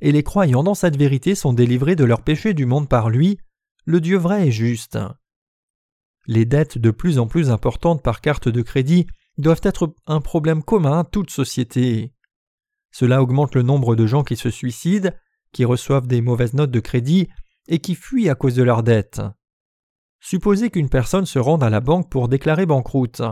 [0.00, 3.38] et les croyants dans cette vérité sont délivrés de leurs péchés du monde par lui,
[3.84, 4.98] le Dieu vrai et juste.
[6.26, 9.06] Les dettes de plus en plus importantes par carte de crédit
[9.38, 12.12] doivent être un problème commun à toute société.
[12.92, 15.10] Cela augmente le nombre de gens qui se suicident,
[15.52, 17.28] qui reçoivent des mauvaises notes de crédit
[17.66, 19.22] et qui fuient à cause de leurs dettes.
[20.20, 23.22] Supposez qu'une personne se rende à la banque pour déclarer banqueroute.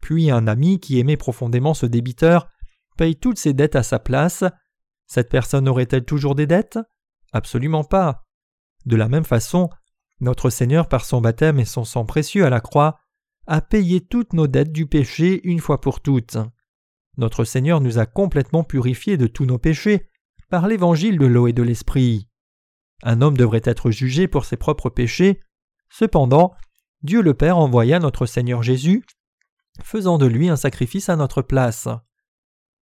[0.00, 2.48] Puis un ami qui aimait profondément ce débiteur
[2.96, 4.44] paye toutes ses dettes à sa place.
[5.06, 6.78] Cette personne aurait-elle toujours des dettes?
[7.32, 8.24] Absolument pas.
[8.86, 9.68] De la même façon,
[10.20, 12.98] notre Seigneur par son baptême et son sang précieux à la croix
[13.46, 16.38] a payé toutes nos dettes du péché une fois pour toutes.
[17.16, 20.08] Notre Seigneur nous a complètement purifiés de tous nos péchés
[20.50, 22.28] par l'évangile de l'eau et de l'esprit.
[23.02, 25.40] Un homme devrait être jugé pour ses propres péchés.
[25.90, 26.54] Cependant,
[27.02, 29.04] Dieu le Père envoya notre Seigneur Jésus,
[29.82, 31.88] faisant de lui un sacrifice à notre place.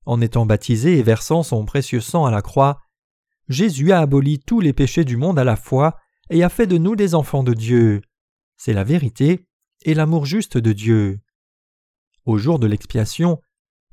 [0.05, 2.81] En étant baptisé et versant son précieux sang à la croix,
[3.47, 5.97] Jésus a aboli tous les péchés du monde à la fois
[6.29, 8.01] et a fait de nous des enfants de Dieu.
[8.57, 9.47] C'est la vérité
[9.83, 11.19] et l'amour juste de Dieu.
[12.25, 13.39] Au jour de l'expiation,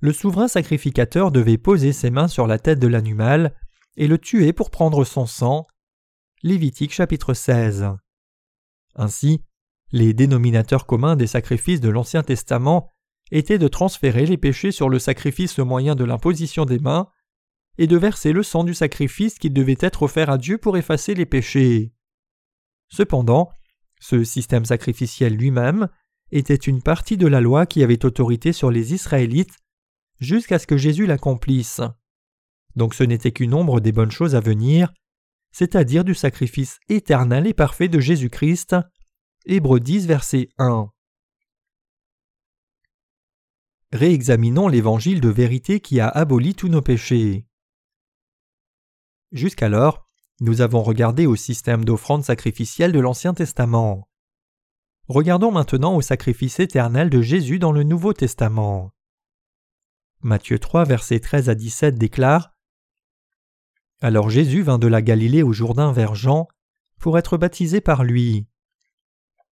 [0.02, 3.54] le souverain sacrificateur devait poser ses mains sur la tête de l'animal
[3.96, 5.68] et le tuer pour prendre son sang.
[6.42, 7.86] Lévitique chapitre 16.
[8.96, 9.44] Ainsi,
[9.92, 12.90] les dénominateurs communs des sacrifices de l'Ancien Testament
[13.30, 17.08] étaient de transférer les péchés sur le sacrifice au moyen de l'imposition des mains
[17.78, 21.14] et de verser le sang du sacrifice qui devait être offert à Dieu pour effacer
[21.14, 21.94] les péchés.
[22.88, 23.50] Cependant,
[24.00, 25.88] ce système sacrificiel lui-même
[26.32, 29.62] était une partie de la loi qui avait autorité sur les Israélites
[30.22, 31.80] jusqu'à ce que Jésus l'accomplisse.
[32.76, 34.92] Donc ce n'était qu'une ombre des bonnes choses à venir,
[35.50, 38.76] c'est-à-dire du sacrifice éternel et parfait de Jésus-Christ.
[39.44, 40.88] Hébreux 10, verset 1.
[43.92, 47.44] Réexaminons l'évangile de vérité qui a aboli tous nos péchés.
[49.32, 50.06] Jusqu'alors,
[50.40, 54.08] nous avons regardé au système d'offrande sacrificielle de l'Ancien Testament.
[55.08, 58.92] Regardons maintenant au sacrifice éternel de Jésus dans le Nouveau Testament.
[60.24, 62.54] Matthieu 3, versets 13 à 17 déclare
[64.00, 66.46] Alors Jésus vint de la Galilée au Jourdain vers Jean
[67.00, 68.46] pour être baptisé par lui.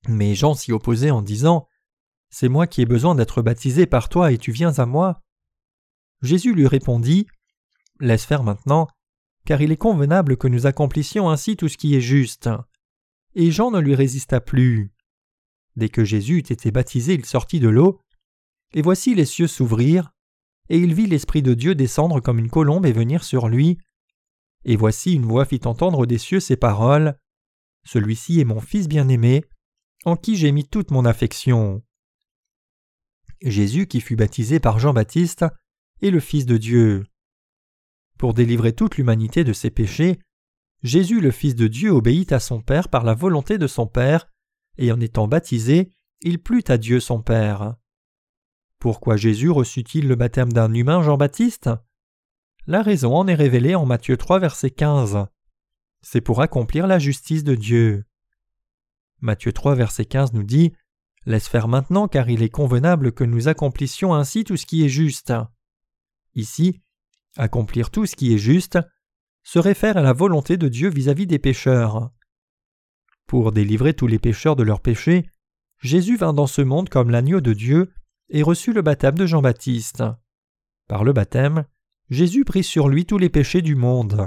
[0.06, 1.66] Mais Jean s'y opposait en disant
[2.28, 5.20] C'est moi qui ai besoin d'être baptisé par toi et tu viens à moi.
[6.22, 7.26] Jésus lui répondit
[7.98, 8.86] Laisse faire maintenant,
[9.46, 12.48] car il est convenable que nous accomplissions ainsi tout ce qui est juste.
[13.34, 14.92] Et Jean ne lui résista plus.
[15.74, 18.00] Dès que Jésus eut été baptisé, il sortit de l'eau,
[18.72, 20.12] et voici les cieux s'ouvrirent,
[20.70, 23.78] et il vit l'Esprit de Dieu descendre comme une colombe et venir sur lui.
[24.64, 27.18] Et voici une voix fit entendre des cieux ces paroles.
[27.84, 29.44] Celui-ci est mon Fils bien-aimé,
[30.04, 31.82] en qui j'ai mis toute mon affection.
[33.42, 35.44] Jésus, qui fut baptisé par Jean-Baptiste,
[36.02, 37.04] est le Fils de Dieu.
[38.16, 40.20] Pour délivrer toute l'humanité de ses péchés,
[40.82, 44.28] Jésus le Fils de Dieu obéit à son Père par la volonté de son Père,
[44.78, 47.74] et en étant baptisé, il plut à Dieu son Père.
[48.80, 51.68] Pourquoi Jésus reçut-il le baptême d'un humain Jean-Baptiste?
[52.66, 55.26] La raison en est révélée en Matthieu 3 verset 15.
[56.00, 58.06] C'est pour accomplir la justice de Dieu.
[59.20, 60.72] Matthieu 3 verset 15 nous dit
[61.26, 64.88] Laisse faire maintenant car il est convenable que nous accomplissions ainsi tout ce qui est
[64.88, 65.34] juste.
[66.34, 66.80] Ici,
[67.36, 68.78] accomplir tout ce qui est juste
[69.42, 72.10] se réfère à la volonté de Dieu vis-à-vis des pécheurs.
[73.26, 75.28] Pour délivrer tous les pécheurs de leurs péchés,
[75.80, 77.92] Jésus vint dans ce monde comme l'agneau de Dieu
[78.30, 80.02] et reçut le baptême de Jean-Baptiste.
[80.88, 81.64] Par le baptême,
[82.08, 84.26] Jésus prit sur lui tous les péchés du monde.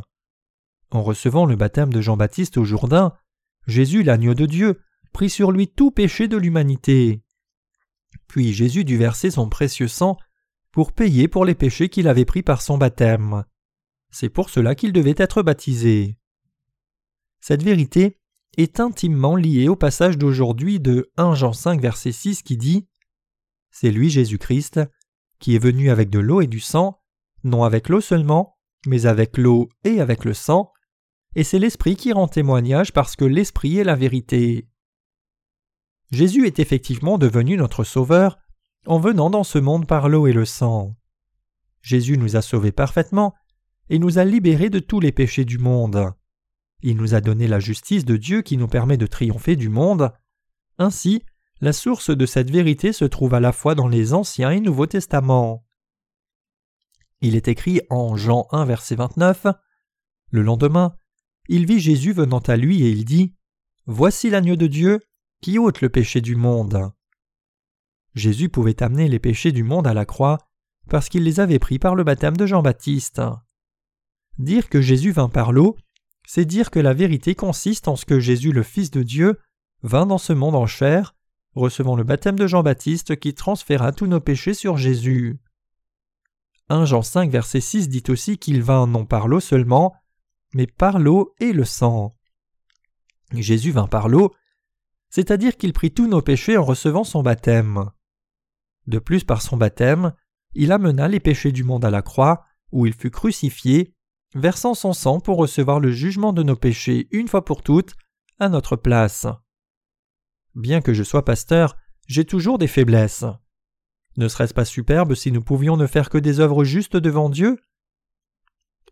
[0.92, 3.14] En recevant le baptême de Jean-Baptiste au Jourdain,
[3.66, 7.24] Jésus, l'agneau de Dieu, prit sur lui tout péché de l'humanité.
[8.28, 10.18] Puis Jésus dut verser son précieux sang
[10.72, 13.44] pour payer pour les péchés qu'il avait pris par son baptême.
[14.12, 16.18] C'est pour cela qu'il devait être baptisé.
[17.40, 18.20] Cette vérité
[18.58, 22.88] est intimement liée au passage d'aujourd'hui de 1 Jean 5 verset 6 qui dit
[23.74, 24.80] c'est lui Jésus-Christ,
[25.40, 27.02] qui est venu avec de l'eau et du sang,
[27.44, 30.72] non avec l'eau seulement, mais avec l'eau et avec le sang,
[31.36, 34.70] et c'est l'Esprit qui rend témoignage parce que l'Esprit est la vérité.
[36.12, 38.38] Jésus est effectivement devenu notre Sauveur
[38.86, 40.96] en venant dans ce monde par l'eau et le sang.
[41.82, 43.34] Jésus nous a sauvés parfaitement
[43.90, 46.14] et nous a libérés de tous les péchés du monde.
[46.84, 50.14] Il nous a donné la justice de Dieu qui nous permet de triompher du monde.
[50.78, 51.24] Ainsi,
[51.64, 54.86] la source de cette vérité se trouve à la fois dans les Anciens et Nouveaux
[54.86, 55.66] Testaments.
[57.22, 59.48] Il est écrit en Jean 1 verset 29
[60.32, 60.98] Le lendemain,
[61.48, 63.34] il vit Jésus venant à lui et il dit
[63.86, 65.00] Voici l'agneau de Dieu
[65.42, 66.92] qui ôte le péché du monde.
[68.14, 70.40] Jésus pouvait amener les péchés du monde à la croix
[70.90, 73.22] parce qu'il les avait pris par le baptême de Jean-Baptiste.
[74.38, 75.78] Dire que Jésus vint par l'eau,
[76.28, 79.40] c'est dire que la vérité consiste en ce que Jésus le Fils de Dieu
[79.82, 81.16] vint dans ce monde en chair
[81.56, 85.40] recevant le baptême de Jean-Baptiste qui transféra tous nos péchés sur Jésus.
[86.70, 89.94] 1 Jean 5 verset 6 dit aussi qu'il vint non par l'eau seulement,
[90.54, 92.16] mais par l'eau et le sang.
[93.34, 94.34] Jésus vint par l'eau,
[95.10, 97.92] c'est-à-dire qu'il prit tous nos péchés en recevant son baptême.
[98.88, 100.14] De plus, par son baptême,
[100.54, 103.94] il amena les péchés du monde à la croix, où il fut crucifié,
[104.34, 107.94] versant son sang pour recevoir le jugement de nos péchés une fois pour toutes,
[108.40, 109.28] à notre place.
[110.56, 111.76] Bien que je sois pasteur,
[112.08, 113.26] j'ai toujours des faiblesses.
[114.18, 117.58] Ne serait-ce pas superbe si nous pouvions ne faire que des œuvres justes devant Dieu?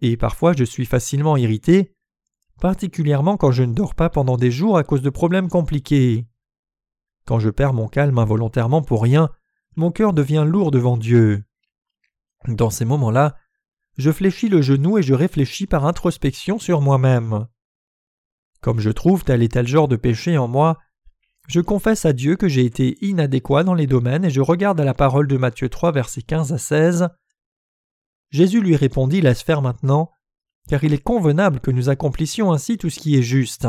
[0.02, 1.94] Et parfois je suis facilement irrité,
[2.60, 6.28] particulièrement quand je ne dors pas pendant des jours à cause de problèmes compliqués.
[7.26, 9.30] Quand je perds mon calme involontairement pour rien,
[9.76, 11.44] mon cœur devient lourd devant Dieu.
[12.48, 13.36] Dans ces moments-là,
[13.98, 17.48] je fléchis le genou et je réfléchis par introspection sur moi-même.
[18.62, 20.80] Comme je trouve tel et tel genre de péché en moi,
[21.48, 24.86] je confesse à Dieu que j'ai été inadéquat dans les domaines et je regarde à
[24.86, 27.10] la parole de Matthieu 3 versets 15 à 16.
[28.30, 30.12] Jésus lui répondit Laisse faire maintenant,
[30.70, 33.68] car il est convenable que nous accomplissions ainsi tout ce qui est juste.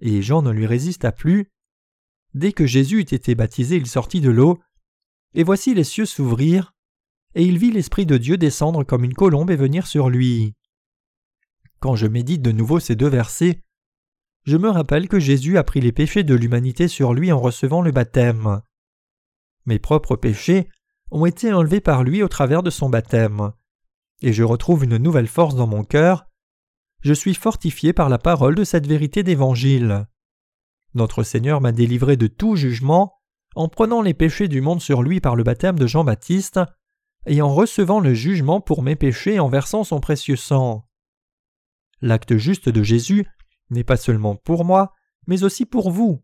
[0.00, 1.50] Et Jean ne lui résista plus.
[2.34, 4.58] Dès que Jésus eut été baptisé, il sortit de l'eau,
[5.34, 6.74] et voici les cieux s'ouvrirent,
[7.34, 10.54] et il vit l'Esprit de Dieu descendre comme une colombe et venir sur lui.
[11.80, 13.62] Quand je médite de nouveau ces deux versets,
[14.44, 17.80] je me rappelle que Jésus a pris les péchés de l'humanité sur lui en recevant
[17.80, 18.62] le baptême.
[19.66, 20.68] Mes propres péchés
[21.10, 23.52] ont été enlevés par lui au travers de son baptême,
[24.20, 26.26] et je retrouve une nouvelle force dans mon cœur.
[27.02, 30.06] Je suis fortifié par la parole de cette vérité d'Évangile.
[30.94, 33.14] Notre Seigneur m'a délivré de tout jugement
[33.54, 36.60] en prenant les péchés du monde sur lui par le baptême de Jean-Baptiste,
[37.26, 40.88] et en recevant le jugement pour mes péchés en versant son précieux sang.
[42.00, 43.26] L'acte juste de Jésus
[43.72, 44.92] n'est pas seulement pour moi,
[45.26, 46.22] mais aussi pour vous.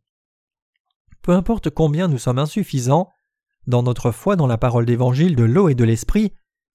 [1.22, 3.08] Peu importe combien nous sommes insuffisants,
[3.66, 6.32] dans notre foi dans la parole d'évangile de l'eau et de l'esprit,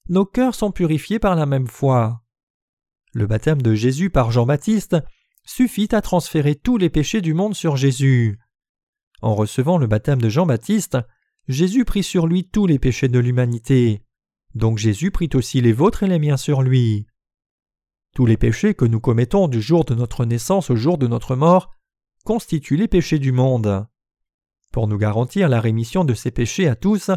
[0.10, 2.22] nos cœurs sont purifiés par la même foi.
[3.14, 4.98] Le baptême de Jésus par Jean-Baptiste
[5.46, 8.40] suffit à transférer tous les péchés du monde sur Jésus.
[9.22, 10.98] En recevant le baptême de Jean-Baptiste,
[11.48, 14.04] Jésus prit sur lui tous les péchés de l'humanité.
[14.56, 17.08] Donc Jésus prit aussi les vôtres et les miens sur lui.
[18.14, 21.36] Tous les péchés que nous commettons du jour de notre naissance au jour de notre
[21.36, 21.74] mort
[22.24, 23.88] constituent les péchés du monde.
[24.72, 27.10] Pour nous garantir la rémission de ces péchés à tous,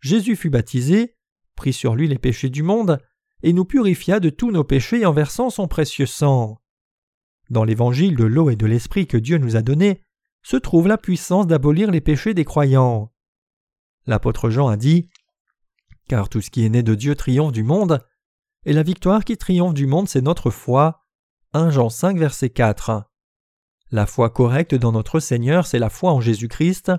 [0.00, 1.16] Jésus fut baptisé,
[1.56, 2.98] prit sur lui les péchés du monde,
[3.42, 6.60] et nous purifia de tous nos péchés en versant son précieux sang.
[7.50, 10.02] Dans l'évangile de l'eau et de l'esprit que Dieu nous a donné,
[10.42, 13.12] se trouve la puissance d'abolir les péchés des croyants.
[14.06, 15.10] L'apôtre Jean a dit
[16.08, 18.02] Car tout ce qui est né de Dieu triomphe du monde,
[18.64, 21.04] et la victoire qui triomphe du monde, c'est notre foi.
[21.52, 23.04] 1 Jean 5, verset 4.
[23.90, 26.92] La foi correcte dans notre Seigneur, c'est la foi en Jésus-Christ,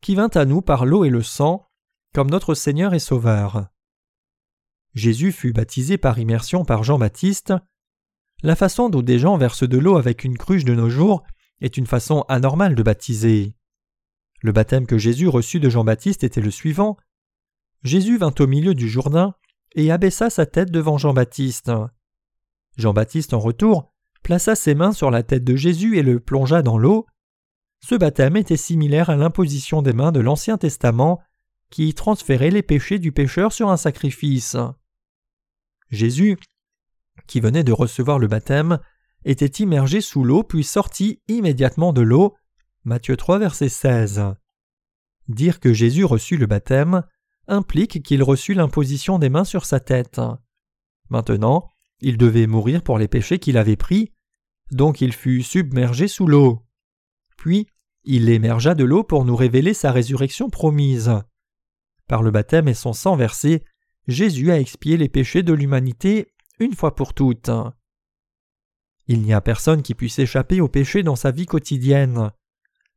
[0.00, 1.68] qui vint à nous par l'eau et le sang,
[2.14, 3.68] comme notre Seigneur et Sauveur.
[4.94, 7.52] Jésus fut baptisé par immersion par Jean-Baptiste.
[8.42, 11.24] La façon dont des gens versent de l'eau avec une cruche de nos jours
[11.60, 13.54] est une façon anormale de baptiser.
[14.42, 16.96] Le baptême que Jésus reçut de Jean-Baptiste était le suivant.
[17.82, 19.34] Jésus vint au milieu du Jourdain
[19.74, 21.70] et abaissa sa tête devant Jean-Baptiste.
[22.76, 26.78] Jean-Baptiste en retour plaça ses mains sur la tête de Jésus et le plongea dans
[26.78, 27.06] l'eau.
[27.80, 31.20] Ce baptême était similaire à l'imposition des mains de l'Ancien Testament
[31.70, 34.56] qui transférait les péchés du pécheur sur un sacrifice.
[35.90, 36.38] Jésus,
[37.26, 38.78] qui venait de recevoir le baptême,
[39.24, 42.34] était immergé sous l'eau puis sortit immédiatement de l'eau.
[42.84, 44.22] Matthieu 3 verset 16.
[45.28, 47.02] Dire que Jésus reçut le baptême,
[47.48, 50.20] implique qu'il reçut l'imposition des mains sur sa tête.
[51.10, 54.12] Maintenant, il devait mourir pour les péchés qu'il avait pris,
[54.70, 56.66] donc il fut submergé sous l'eau.
[57.36, 57.66] Puis,
[58.04, 61.12] il émergea de l'eau pour nous révéler sa résurrection promise.
[62.06, 63.64] Par le baptême et son sang versé,
[64.06, 67.50] Jésus a expié les péchés de l'humanité une fois pour toutes.
[69.06, 72.30] Il n'y a personne qui puisse échapper aux péchés dans sa vie quotidienne.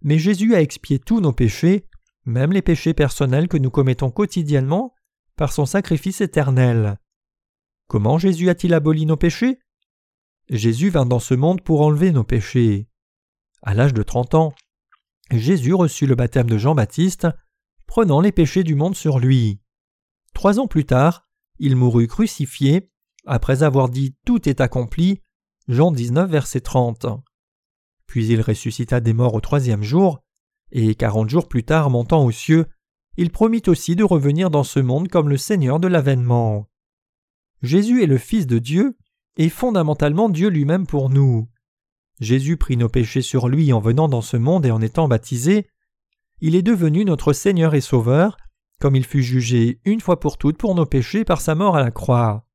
[0.01, 1.86] Mais Jésus a expié tous nos péchés
[2.27, 4.93] même les péchés personnels que nous commettons quotidiennement,
[5.37, 6.99] par son sacrifice éternel.
[7.87, 9.59] Comment Jésus a-t-il aboli nos péchés?
[10.49, 12.89] Jésus vint dans ce monde pour enlever nos péchés.
[13.61, 14.53] À l'âge de trente ans,
[15.31, 17.27] Jésus reçut le baptême de Jean-Baptiste,
[17.85, 19.61] prenant les péchés du monde sur lui.
[20.33, 21.27] Trois ans plus tard,
[21.59, 22.91] il mourut crucifié,
[23.25, 25.21] après avoir dit Tout est accompli,
[25.69, 27.05] Jean 19, verset 30.
[28.05, 30.23] Puis il ressuscita des morts au troisième jour,
[30.71, 32.65] et quarante jours plus tard montant aux cieux,
[33.17, 36.67] il promit aussi de revenir dans ce monde comme le Seigneur de l'avènement.
[37.61, 38.97] Jésus est le Fils de Dieu
[39.37, 41.49] et fondamentalement Dieu lui-même pour nous.
[42.19, 45.67] Jésus prit nos péchés sur lui en venant dans ce monde et en étant baptisé,
[46.39, 48.37] il est devenu notre Seigneur et Sauveur,
[48.79, 51.81] comme il fut jugé une fois pour toutes pour nos péchés par sa mort à
[51.81, 52.47] la croix.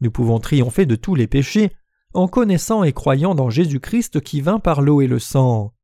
[0.00, 1.72] Nous pouvons triompher de tous les péchés
[2.12, 5.75] en connaissant et croyant dans Jésus-Christ qui vint par l'eau et le sang.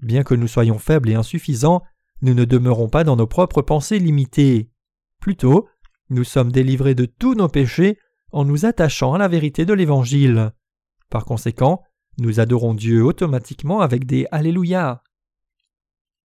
[0.00, 1.82] Bien que nous soyons faibles et insuffisants,
[2.22, 4.70] nous ne demeurons pas dans nos propres pensées limitées.
[5.20, 5.68] Plutôt,
[6.10, 7.98] nous sommes délivrés de tous nos péchés
[8.32, 10.52] en nous attachant à la vérité de l'Évangile.
[11.10, 11.82] Par conséquent,
[12.18, 15.02] nous adorons Dieu automatiquement avec des Alléluia.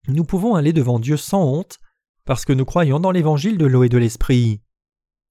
[0.08, 1.80] Nous pouvons aller devant Dieu sans honte
[2.26, 4.62] parce que nous croyons dans l'évangile de l'eau et de l'esprit.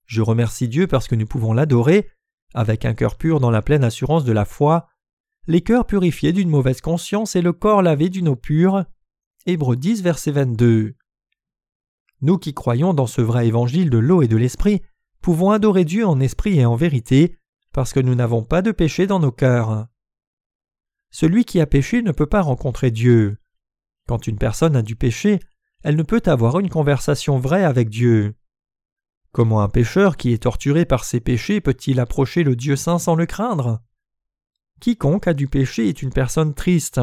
[0.07, 2.11] Je remercie Dieu parce que nous pouvons l'adorer
[2.55, 4.89] avec un cœur pur dans la pleine assurance de la foi,
[5.51, 8.85] les cœurs purifiés d'une mauvaise conscience et le corps lavé d'une eau pure.
[9.47, 10.95] Hébreux 10, verset 22.
[12.21, 14.81] Nous qui croyons dans ce vrai évangile de l'eau et de l'esprit
[15.21, 17.37] pouvons adorer Dieu en esprit et en vérité
[17.73, 19.89] parce que nous n'avons pas de péché dans nos cœurs.
[21.11, 23.37] Celui qui a péché ne peut pas rencontrer Dieu.
[24.07, 25.41] Quand une personne a du péché,
[25.83, 28.37] elle ne peut avoir une conversation vraie avec Dieu.
[29.33, 33.17] Comment un pécheur qui est torturé par ses péchés peut-il approcher le Dieu saint sans
[33.17, 33.83] le craindre?
[34.81, 37.01] Quiconque a du péché est une personne triste.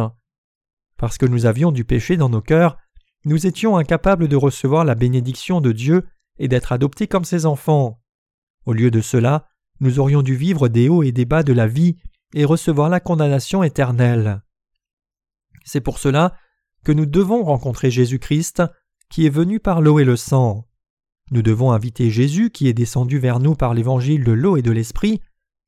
[0.98, 2.78] Parce que nous avions du péché dans nos cœurs,
[3.24, 6.08] nous étions incapables de recevoir la bénédiction de Dieu
[6.40, 8.02] et d'être adoptés comme ses enfants.
[8.66, 9.48] Au lieu de cela,
[9.80, 11.98] nous aurions dû vivre des hauts et des bas de la vie
[12.34, 14.42] et recevoir la condamnation éternelle.
[15.64, 16.36] C'est pour cela
[16.84, 18.64] que nous devons rencontrer Jésus-Christ,
[19.10, 20.68] qui est venu par l'eau et le sang.
[21.32, 24.72] Nous devons inviter Jésus, qui est descendu vers nous par l'évangile de l'eau et de
[24.72, 25.22] l'esprit,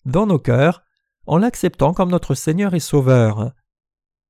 [0.05, 0.81] dans nos cœurs,
[1.29, 3.53] en l'acceptant comme notre Seigneur et Sauveur.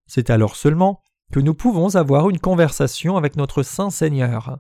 [0.06, 1.00] C'est alors seulement
[1.32, 4.60] que nous pouvons avoir une conversation avec notre Saint Seigneur.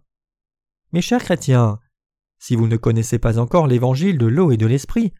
[0.93, 1.79] Mes chers chrétiens,
[2.37, 5.13] si vous ne connaissez pas encore l'évangile de l'eau et de l'esprit,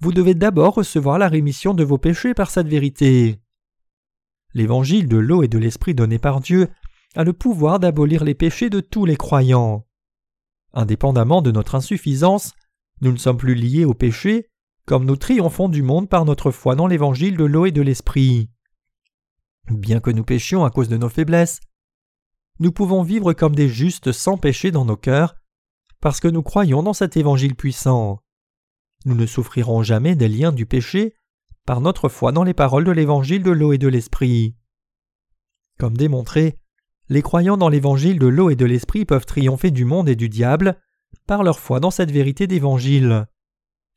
[0.00, 3.40] vous devez d'abord recevoir la rémission de vos péchés par cette vérité.
[4.54, 6.68] L'évangile de l'eau et de l'esprit donné par Dieu
[7.16, 9.88] a le pouvoir d'abolir les péchés de tous les croyants.
[10.72, 12.52] Indépendamment de notre insuffisance,
[13.00, 14.49] nous ne sommes plus liés au péché,
[14.86, 18.50] comme nous triomphons du monde par notre foi dans l'évangile de l'eau et de l'esprit.
[19.70, 21.60] Bien que nous péchions à cause de nos faiblesses,
[22.58, 25.34] nous pouvons vivre comme des justes sans péché dans nos cœurs,
[26.00, 28.20] parce que nous croyons dans cet évangile puissant.
[29.06, 31.14] Nous ne souffrirons jamais des liens du péché
[31.64, 34.56] par notre foi dans les paroles de l'évangile de l'eau et de l'esprit.
[35.78, 36.58] Comme démontré,
[37.08, 40.28] les croyants dans l'évangile de l'eau et de l'esprit peuvent triompher du monde et du
[40.28, 40.76] diable
[41.26, 43.26] par leur foi dans cette vérité d'évangile.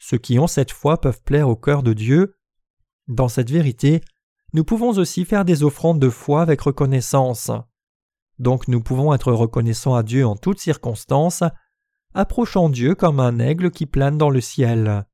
[0.06, 2.36] Ceux qui ont cette foi peuvent plaire au cœur de Dieu.
[3.08, 4.02] Dans cette vérité,
[4.52, 7.52] nous pouvons aussi faire des offrandes de foi avec reconnaissance.
[8.38, 11.46] Donc nous pouvons être reconnaissants à Dieu en toutes circonstances,
[12.14, 15.06] approchant Dieu comme un aigle qui plane dans le ciel.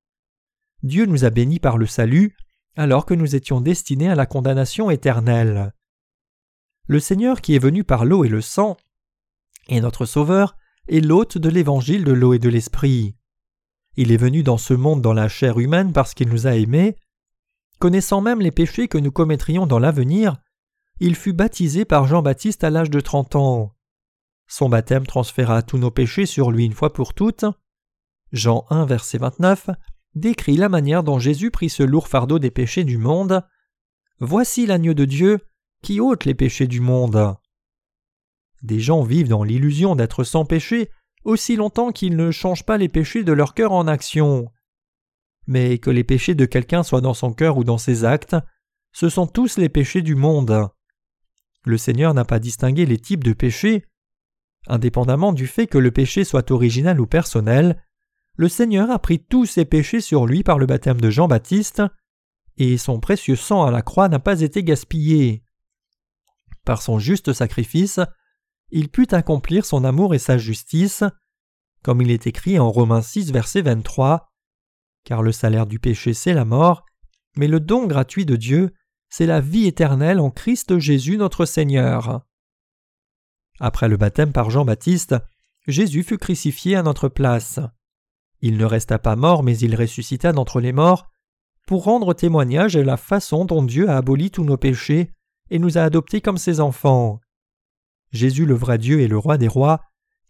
[0.82, 2.36] Dieu nous a bénis par le salut,
[2.76, 5.72] alors que nous étions destinés à la condamnation éternelle.
[6.88, 8.76] Le Seigneur qui est venu par l'eau et le sang
[9.68, 13.19] est notre Sauveur et l'hôte de l'évangile de l'eau et de l'esprit.
[14.02, 16.96] Il est venu dans ce monde dans la chair humaine parce qu'il nous a aimés.
[17.80, 20.38] Connaissant même les péchés que nous commettrions dans l'avenir,
[21.02, 23.76] il fut baptisé par Jean-Baptiste à l'âge de trente ans.
[24.48, 27.44] Son baptême transféra tous nos péchés sur lui une fois pour toutes.
[28.32, 29.70] Jean 1, verset 29
[30.16, 33.46] décrit la manière dont Jésus prit ce lourd fardeau des péchés du monde.
[34.22, 35.40] Voici l'agneau de Dieu
[35.84, 37.36] qui ôte les péchés du monde.
[38.62, 40.90] Des gens vivent dans l'illusion d'être sans péché
[41.30, 44.52] aussi longtemps qu'ils ne changent pas les péchés de leur cœur en action.
[45.48, 48.36] Mais que les péchés de quelqu'un soient dans son cœur ou dans ses actes,
[48.92, 50.70] ce sont tous les péchés du monde.
[51.64, 53.86] Le Seigneur n'a pas distingué les types de péchés.
[54.68, 57.82] Indépendamment du fait que le péché soit original ou personnel,
[58.36, 61.84] le Seigneur a pris tous ses péchés sur lui par le baptême de Jean-Baptiste,
[62.58, 65.44] et son précieux sang à la croix n'a pas été gaspillé.
[66.66, 68.00] Par son juste sacrifice,
[68.72, 71.04] il put accomplir son amour et sa justice,
[71.84, 74.28] comme il est écrit en Romains 6, verset 23.
[75.06, 76.86] Car le salaire du péché, c'est la mort,
[77.38, 78.74] mais le don gratuit de Dieu,
[79.10, 82.22] c'est la vie éternelle en Christ Jésus notre Seigneur.
[83.60, 85.16] Après le baptême par Jean-Baptiste,
[85.68, 87.60] Jésus fut crucifié à notre place.
[88.42, 91.10] Il ne resta pas mort, mais il ressuscita d'entre les morts,
[91.68, 95.12] pour rendre témoignage à la façon dont Dieu a aboli tous nos péchés
[95.50, 97.20] et nous a adoptés comme ses enfants.
[98.12, 99.82] Jésus le vrai Dieu et le roi des rois,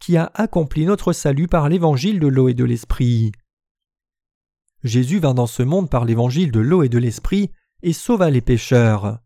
[0.01, 3.31] qui a accompli notre salut par l'évangile de l'eau et de l'esprit.
[4.83, 7.51] Jésus vint dans ce monde par l'évangile de l'eau et de l'esprit
[7.81, 9.19] et sauva les pécheurs.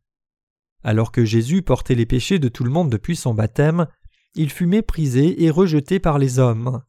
[0.84, 3.88] Alors que Jésus portait les péchés de tout le monde depuis son baptême,
[4.36, 6.82] il fut méprisé et rejeté par les hommes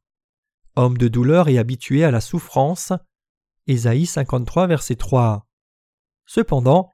[0.76, 2.92] homme de douleur et habitué à la souffrance.
[3.66, 5.46] Ésaïe 53, verset 3.
[6.26, 6.90] Cependant,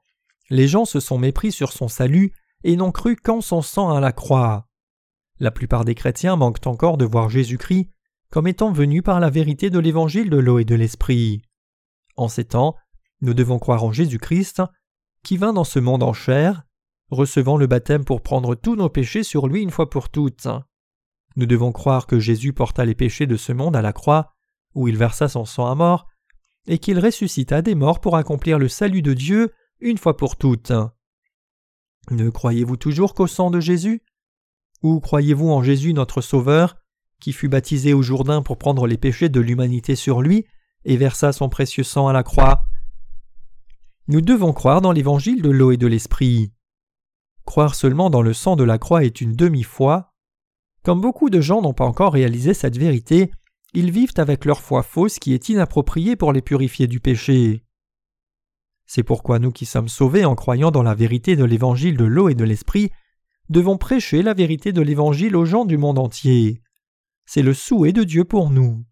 [0.49, 2.33] les gens se sont mépris sur son salut
[2.63, 4.67] et n'ont cru qu'en son sang à la croix.
[5.39, 7.89] La plupart des chrétiens manquent encore de voir Jésus-Christ
[8.31, 11.41] comme étant venu par la vérité de l'évangile de l'eau et de l'esprit.
[12.15, 12.75] En ces temps,
[13.19, 14.63] nous devons croire en Jésus-Christ,
[15.23, 16.63] qui vint dans ce monde en chair,
[17.09, 20.47] recevant le baptême pour prendre tous nos péchés sur lui une fois pour toutes.
[21.35, 24.33] Nous devons croire que Jésus porta les péchés de ce monde à la croix,
[24.75, 26.07] où il versa son sang à mort,
[26.67, 29.51] et qu'il ressuscita des morts pour accomplir le salut de Dieu
[29.81, 30.71] une fois pour toutes.
[32.09, 34.01] Ne croyez-vous toujours qu'au sang de Jésus?
[34.81, 36.77] Ou croyez-vous en Jésus notre Sauveur,
[37.19, 40.45] qui fut baptisé au Jourdain pour prendre les péchés de l'humanité sur lui
[40.85, 42.63] et versa son précieux sang à la croix?
[44.07, 46.51] Nous devons croire dans l'évangile de l'eau et de l'esprit.
[47.45, 50.11] Croire seulement dans le sang de la croix est une demi-foi.
[50.83, 53.31] Comme beaucoup de gens n'ont pas encore réalisé cette vérité,
[53.73, 57.63] ils vivent avec leur foi fausse qui est inappropriée pour les purifier du péché.
[58.93, 62.27] C'est pourquoi nous qui sommes sauvés en croyant dans la vérité de l'évangile de l'eau
[62.27, 62.91] et de l'esprit,
[63.47, 66.61] devons prêcher la vérité de l'évangile aux gens du monde entier.
[67.25, 68.83] C'est le souhait de Dieu pour nous.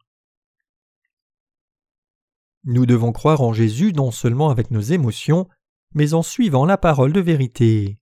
[2.63, 5.49] Nous devons croire en Jésus non seulement avec nos émotions,
[5.93, 7.99] mais en suivant la parole de vérité.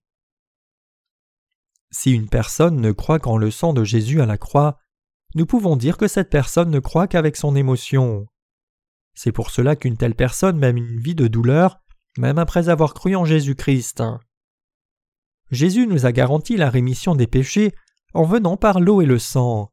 [1.90, 4.78] Si une personne ne croit qu'en le sang de Jésus à la croix,
[5.34, 8.28] nous pouvons dire que cette personne ne croit qu'avec son émotion.
[9.14, 11.80] C'est pour cela qu'une telle personne mène une vie de douleur,
[12.18, 14.02] même après avoir cru en Jésus-Christ.
[15.52, 17.72] Jésus nous a garanti la rémission des péchés
[18.12, 19.70] en venant par l'eau et le sang.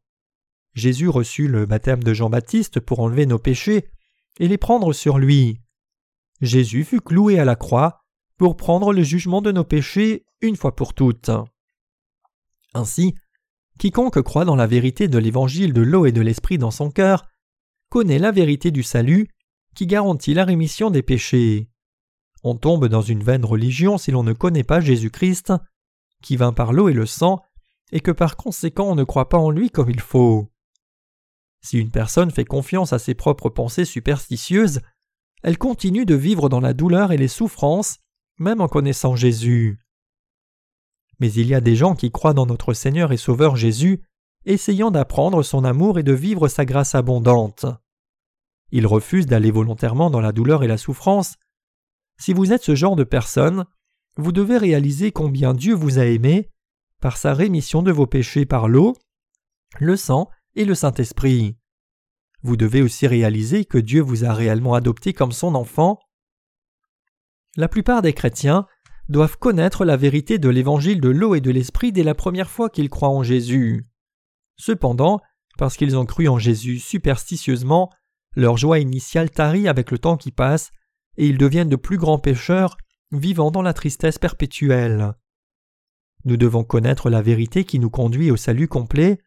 [0.75, 3.89] Jésus reçut le baptême de Jean-Baptiste pour enlever nos péchés
[4.39, 5.59] et les prendre sur lui.
[6.39, 8.01] Jésus fut cloué à la croix
[8.37, 11.31] pour prendre le jugement de nos péchés une fois pour toutes.
[12.75, 13.15] Ainsi,
[13.79, 17.25] quiconque croit dans la vérité de l'évangile de l'eau et de l'esprit dans son cœur
[17.89, 19.29] connaît la vérité du salut
[19.75, 21.69] qui garantit la rémission des péchés.
[22.47, 25.51] On tombe dans une vaine religion si l'on ne connaît pas Jésus-Christ,
[26.21, 27.41] qui vint par l'eau et le sang,
[27.91, 30.51] et que par conséquent on ne croit pas en lui comme il faut.
[31.61, 34.81] Si une personne fait confiance à ses propres pensées superstitieuses,
[35.41, 37.97] elle continue de vivre dans la douleur et les souffrances,
[38.37, 39.79] même en connaissant Jésus.
[41.19, 44.03] Mais il y a des gens qui croient dans notre Seigneur et Sauveur Jésus,
[44.45, 47.65] essayant d'apprendre son amour et de vivre sa grâce abondante.
[48.69, 51.37] Ils refusent d'aller volontairement dans la douleur et la souffrance.
[52.17, 53.65] Si vous êtes ce genre de personne,
[54.17, 56.49] vous devez réaliser combien Dieu vous a aimé
[57.01, 58.95] par sa rémission de vos péchés par l'eau,
[59.79, 61.57] le sang et le Saint-Esprit.
[62.41, 65.99] Vous devez aussi réaliser que Dieu vous a réellement adopté comme son enfant.
[67.57, 68.65] La plupart des chrétiens
[69.09, 72.69] doivent connaître la vérité de l'évangile de l'eau et de l'esprit dès la première fois
[72.69, 73.87] qu'ils croient en Jésus.
[74.57, 75.19] Cependant,
[75.57, 77.91] parce qu'ils ont cru en Jésus superstitieusement,
[78.35, 80.71] leur joie initiale tarit avec le temps qui passe,
[81.17, 82.77] et ils deviennent de plus grands pécheurs,
[83.11, 85.13] vivant dans la tristesse perpétuelle.
[86.25, 89.19] Nous devons connaître la vérité qui nous conduit au salut complet,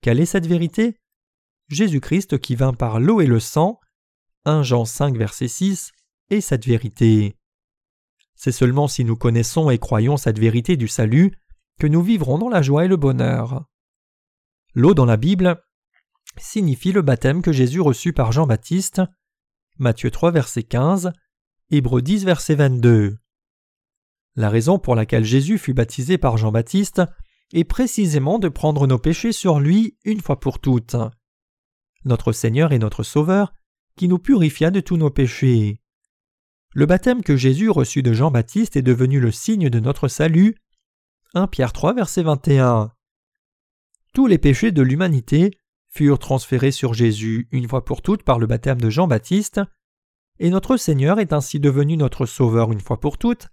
[0.00, 0.96] quelle est cette vérité?
[1.68, 3.80] Jésus-Christ qui vint par l'eau et le sang,
[4.44, 5.92] 1 Jean 5 verset 6,
[6.30, 7.36] est cette vérité.
[8.34, 11.36] C'est seulement si nous connaissons et croyons cette vérité du salut
[11.80, 13.64] que nous vivrons dans la joie et le bonheur.
[14.74, 15.60] L'eau dans la Bible
[16.36, 19.02] signifie le baptême que Jésus reçut par Jean-Baptiste,
[19.80, 21.12] Matthieu 3 verset 15,
[21.70, 23.16] Hébreux 10 verset 22.
[24.34, 27.02] La raison pour laquelle Jésus fut baptisé par Jean-Baptiste
[27.52, 30.96] et précisément de prendre nos péchés sur lui une fois pour toutes.
[32.04, 33.52] Notre Seigneur et notre Sauveur,
[33.96, 35.80] qui nous purifia de tous nos péchés.
[36.74, 40.56] Le baptême que Jésus reçut de Jean-Baptiste est devenu le signe de notre salut.
[41.34, 42.90] 1 Pierre 3 verset 21.
[44.12, 45.52] Tous les péchés de l'humanité
[45.88, 49.60] furent transférés sur Jésus une fois pour toutes par le baptême de Jean-Baptiste,
[50.38, 53.48] et notre Seigneur est ainsi devenu notre Sauveur une fois pour toutes,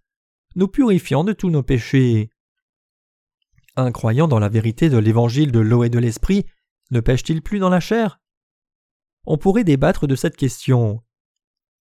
[0.56, 2.30] nous purifiant de tous nos péchés.
[3.76, 6.46] Un croyant dans la vérité de l'évangile de l'eau et de l'esprit
[6.92, 8.20] ne pêche-t-il plus dans la chair?
[9.26, 11.02] On pourrait débattre de cette question.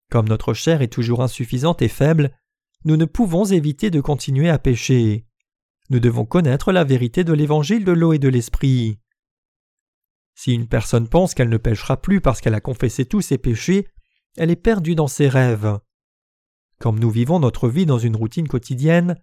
[0.10, 2.32] Comme notre chair est toujours insuffisante et faible,
[2.86, 5.26] nous ne pouvons éviter de continuer à pécher.
[5.90, 9.00] Nous devons connaître la vérité de l'évangile de l'eau et de l'esprit.
[10.36, 13.88] Si une personne pense qu'elle ne pêchera plus parce qu'elle a confessé tous ses péchés,
[14.38, 15.80] elle est perdue dans ses rêves.
[16.80, 19.20] Comme nous vivons notre vie dans une routine quotidienne,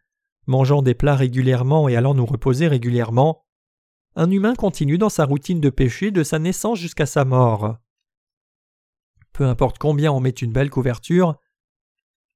[0.47, 3.45] mangeant des plats régulièrement et allant nous reposer régulièrement,
[4.17, 7.77] un humain continue dans sa routine de péché de sa naissance jusqu'à sa mort.
[9.33, 11.37] Peu importe combien on met une belle couverture,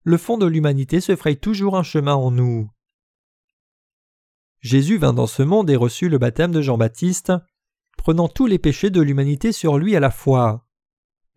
[0.02, 2.70] le fond de l'humanité se fraye toujours un chemin en nous.
[4.60, 7.32] Jésus vint dans ce monde et reçut le baptême de Jean-Baptiste,
[8.04, 10.66] prenant tous les péchés de l'humanité sur lui à la fois.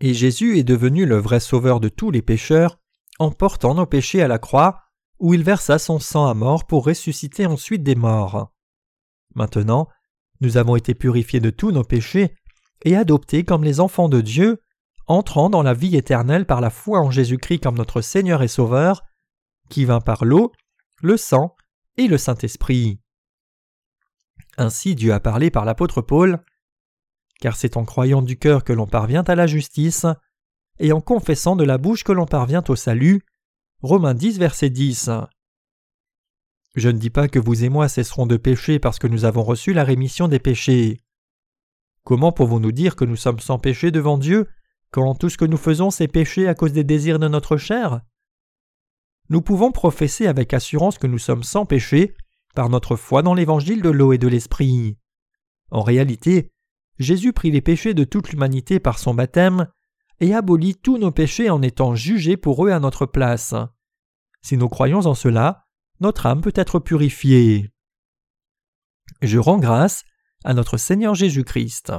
[0.01, 2.77] Et Jésus est devenu le vrai sauveur de tous les pécheurs,
[3.19, 4.81] en portant nos péchés à la croix,
[5.17, 8.51] où il versa son sang à mort pour ressusciter ensuite des morts.
[9.33, 9.87] Maintenant,
[10.41, 12.35] nous avons été purifiés de tous nos péchés
[12.83, 14.59] et adoptés comme les enfants de Dieu,
[15.05, 19.03] entrant dans la vie éternelle par la foi en Jésus-Christ comme notre Seigneur et Sauveur,
[19.69, 20.51] qui vint par l'eau,
[21.01, 21.55] le sang
[21.95, 22.99] et le Saint-Esprit.
[24.57, 26.43] Ainsi Dieu a parlé par l'apôtre Paul,
[27.39, 30.05] car c'est en croyant du cœur que l'on parvient à la justice,
[30.79, 33.21] et en confessant de la bouche que l'on parvient au salut.
[33.81, 35.09] Romains 10, verset 10.
[36.75, 39.43] Je ne dis pas que vous et moi cesserons de pécher parce que nous avons
[39.43, 41.01] reçu la rémission des péchés.
[42.03, 44.47] Comment pouvons-nous dire que nous sommes sans péché devant Dieu
[44.91, 48.01] quand tout ce que nous faisons c'est pécher à cause des désirs de notre chair?
[49.29, 52.15] Nous pouvons professer avec assurance que nous sommes sans péché
[52.55, 54.97] par notre foi dans l'évangile de l'eau et de l'esprit.
[55.69, 56.51] En réalité,
[56.99, 59.67] Jésus prit les péchés de toute l'humanité par son baptême
[60.19, 63.53] et abolit tous nos péchés en étant jugé pour eux à notre place.
[64.41, 65.65] Si nous croyons en cela,
[65.99, 67.71] notre âme peut être purifiée.
[69.21, 70.03] Je rends grâce
[70.43, 71.91] à notre Seigneur Jésus-Christ.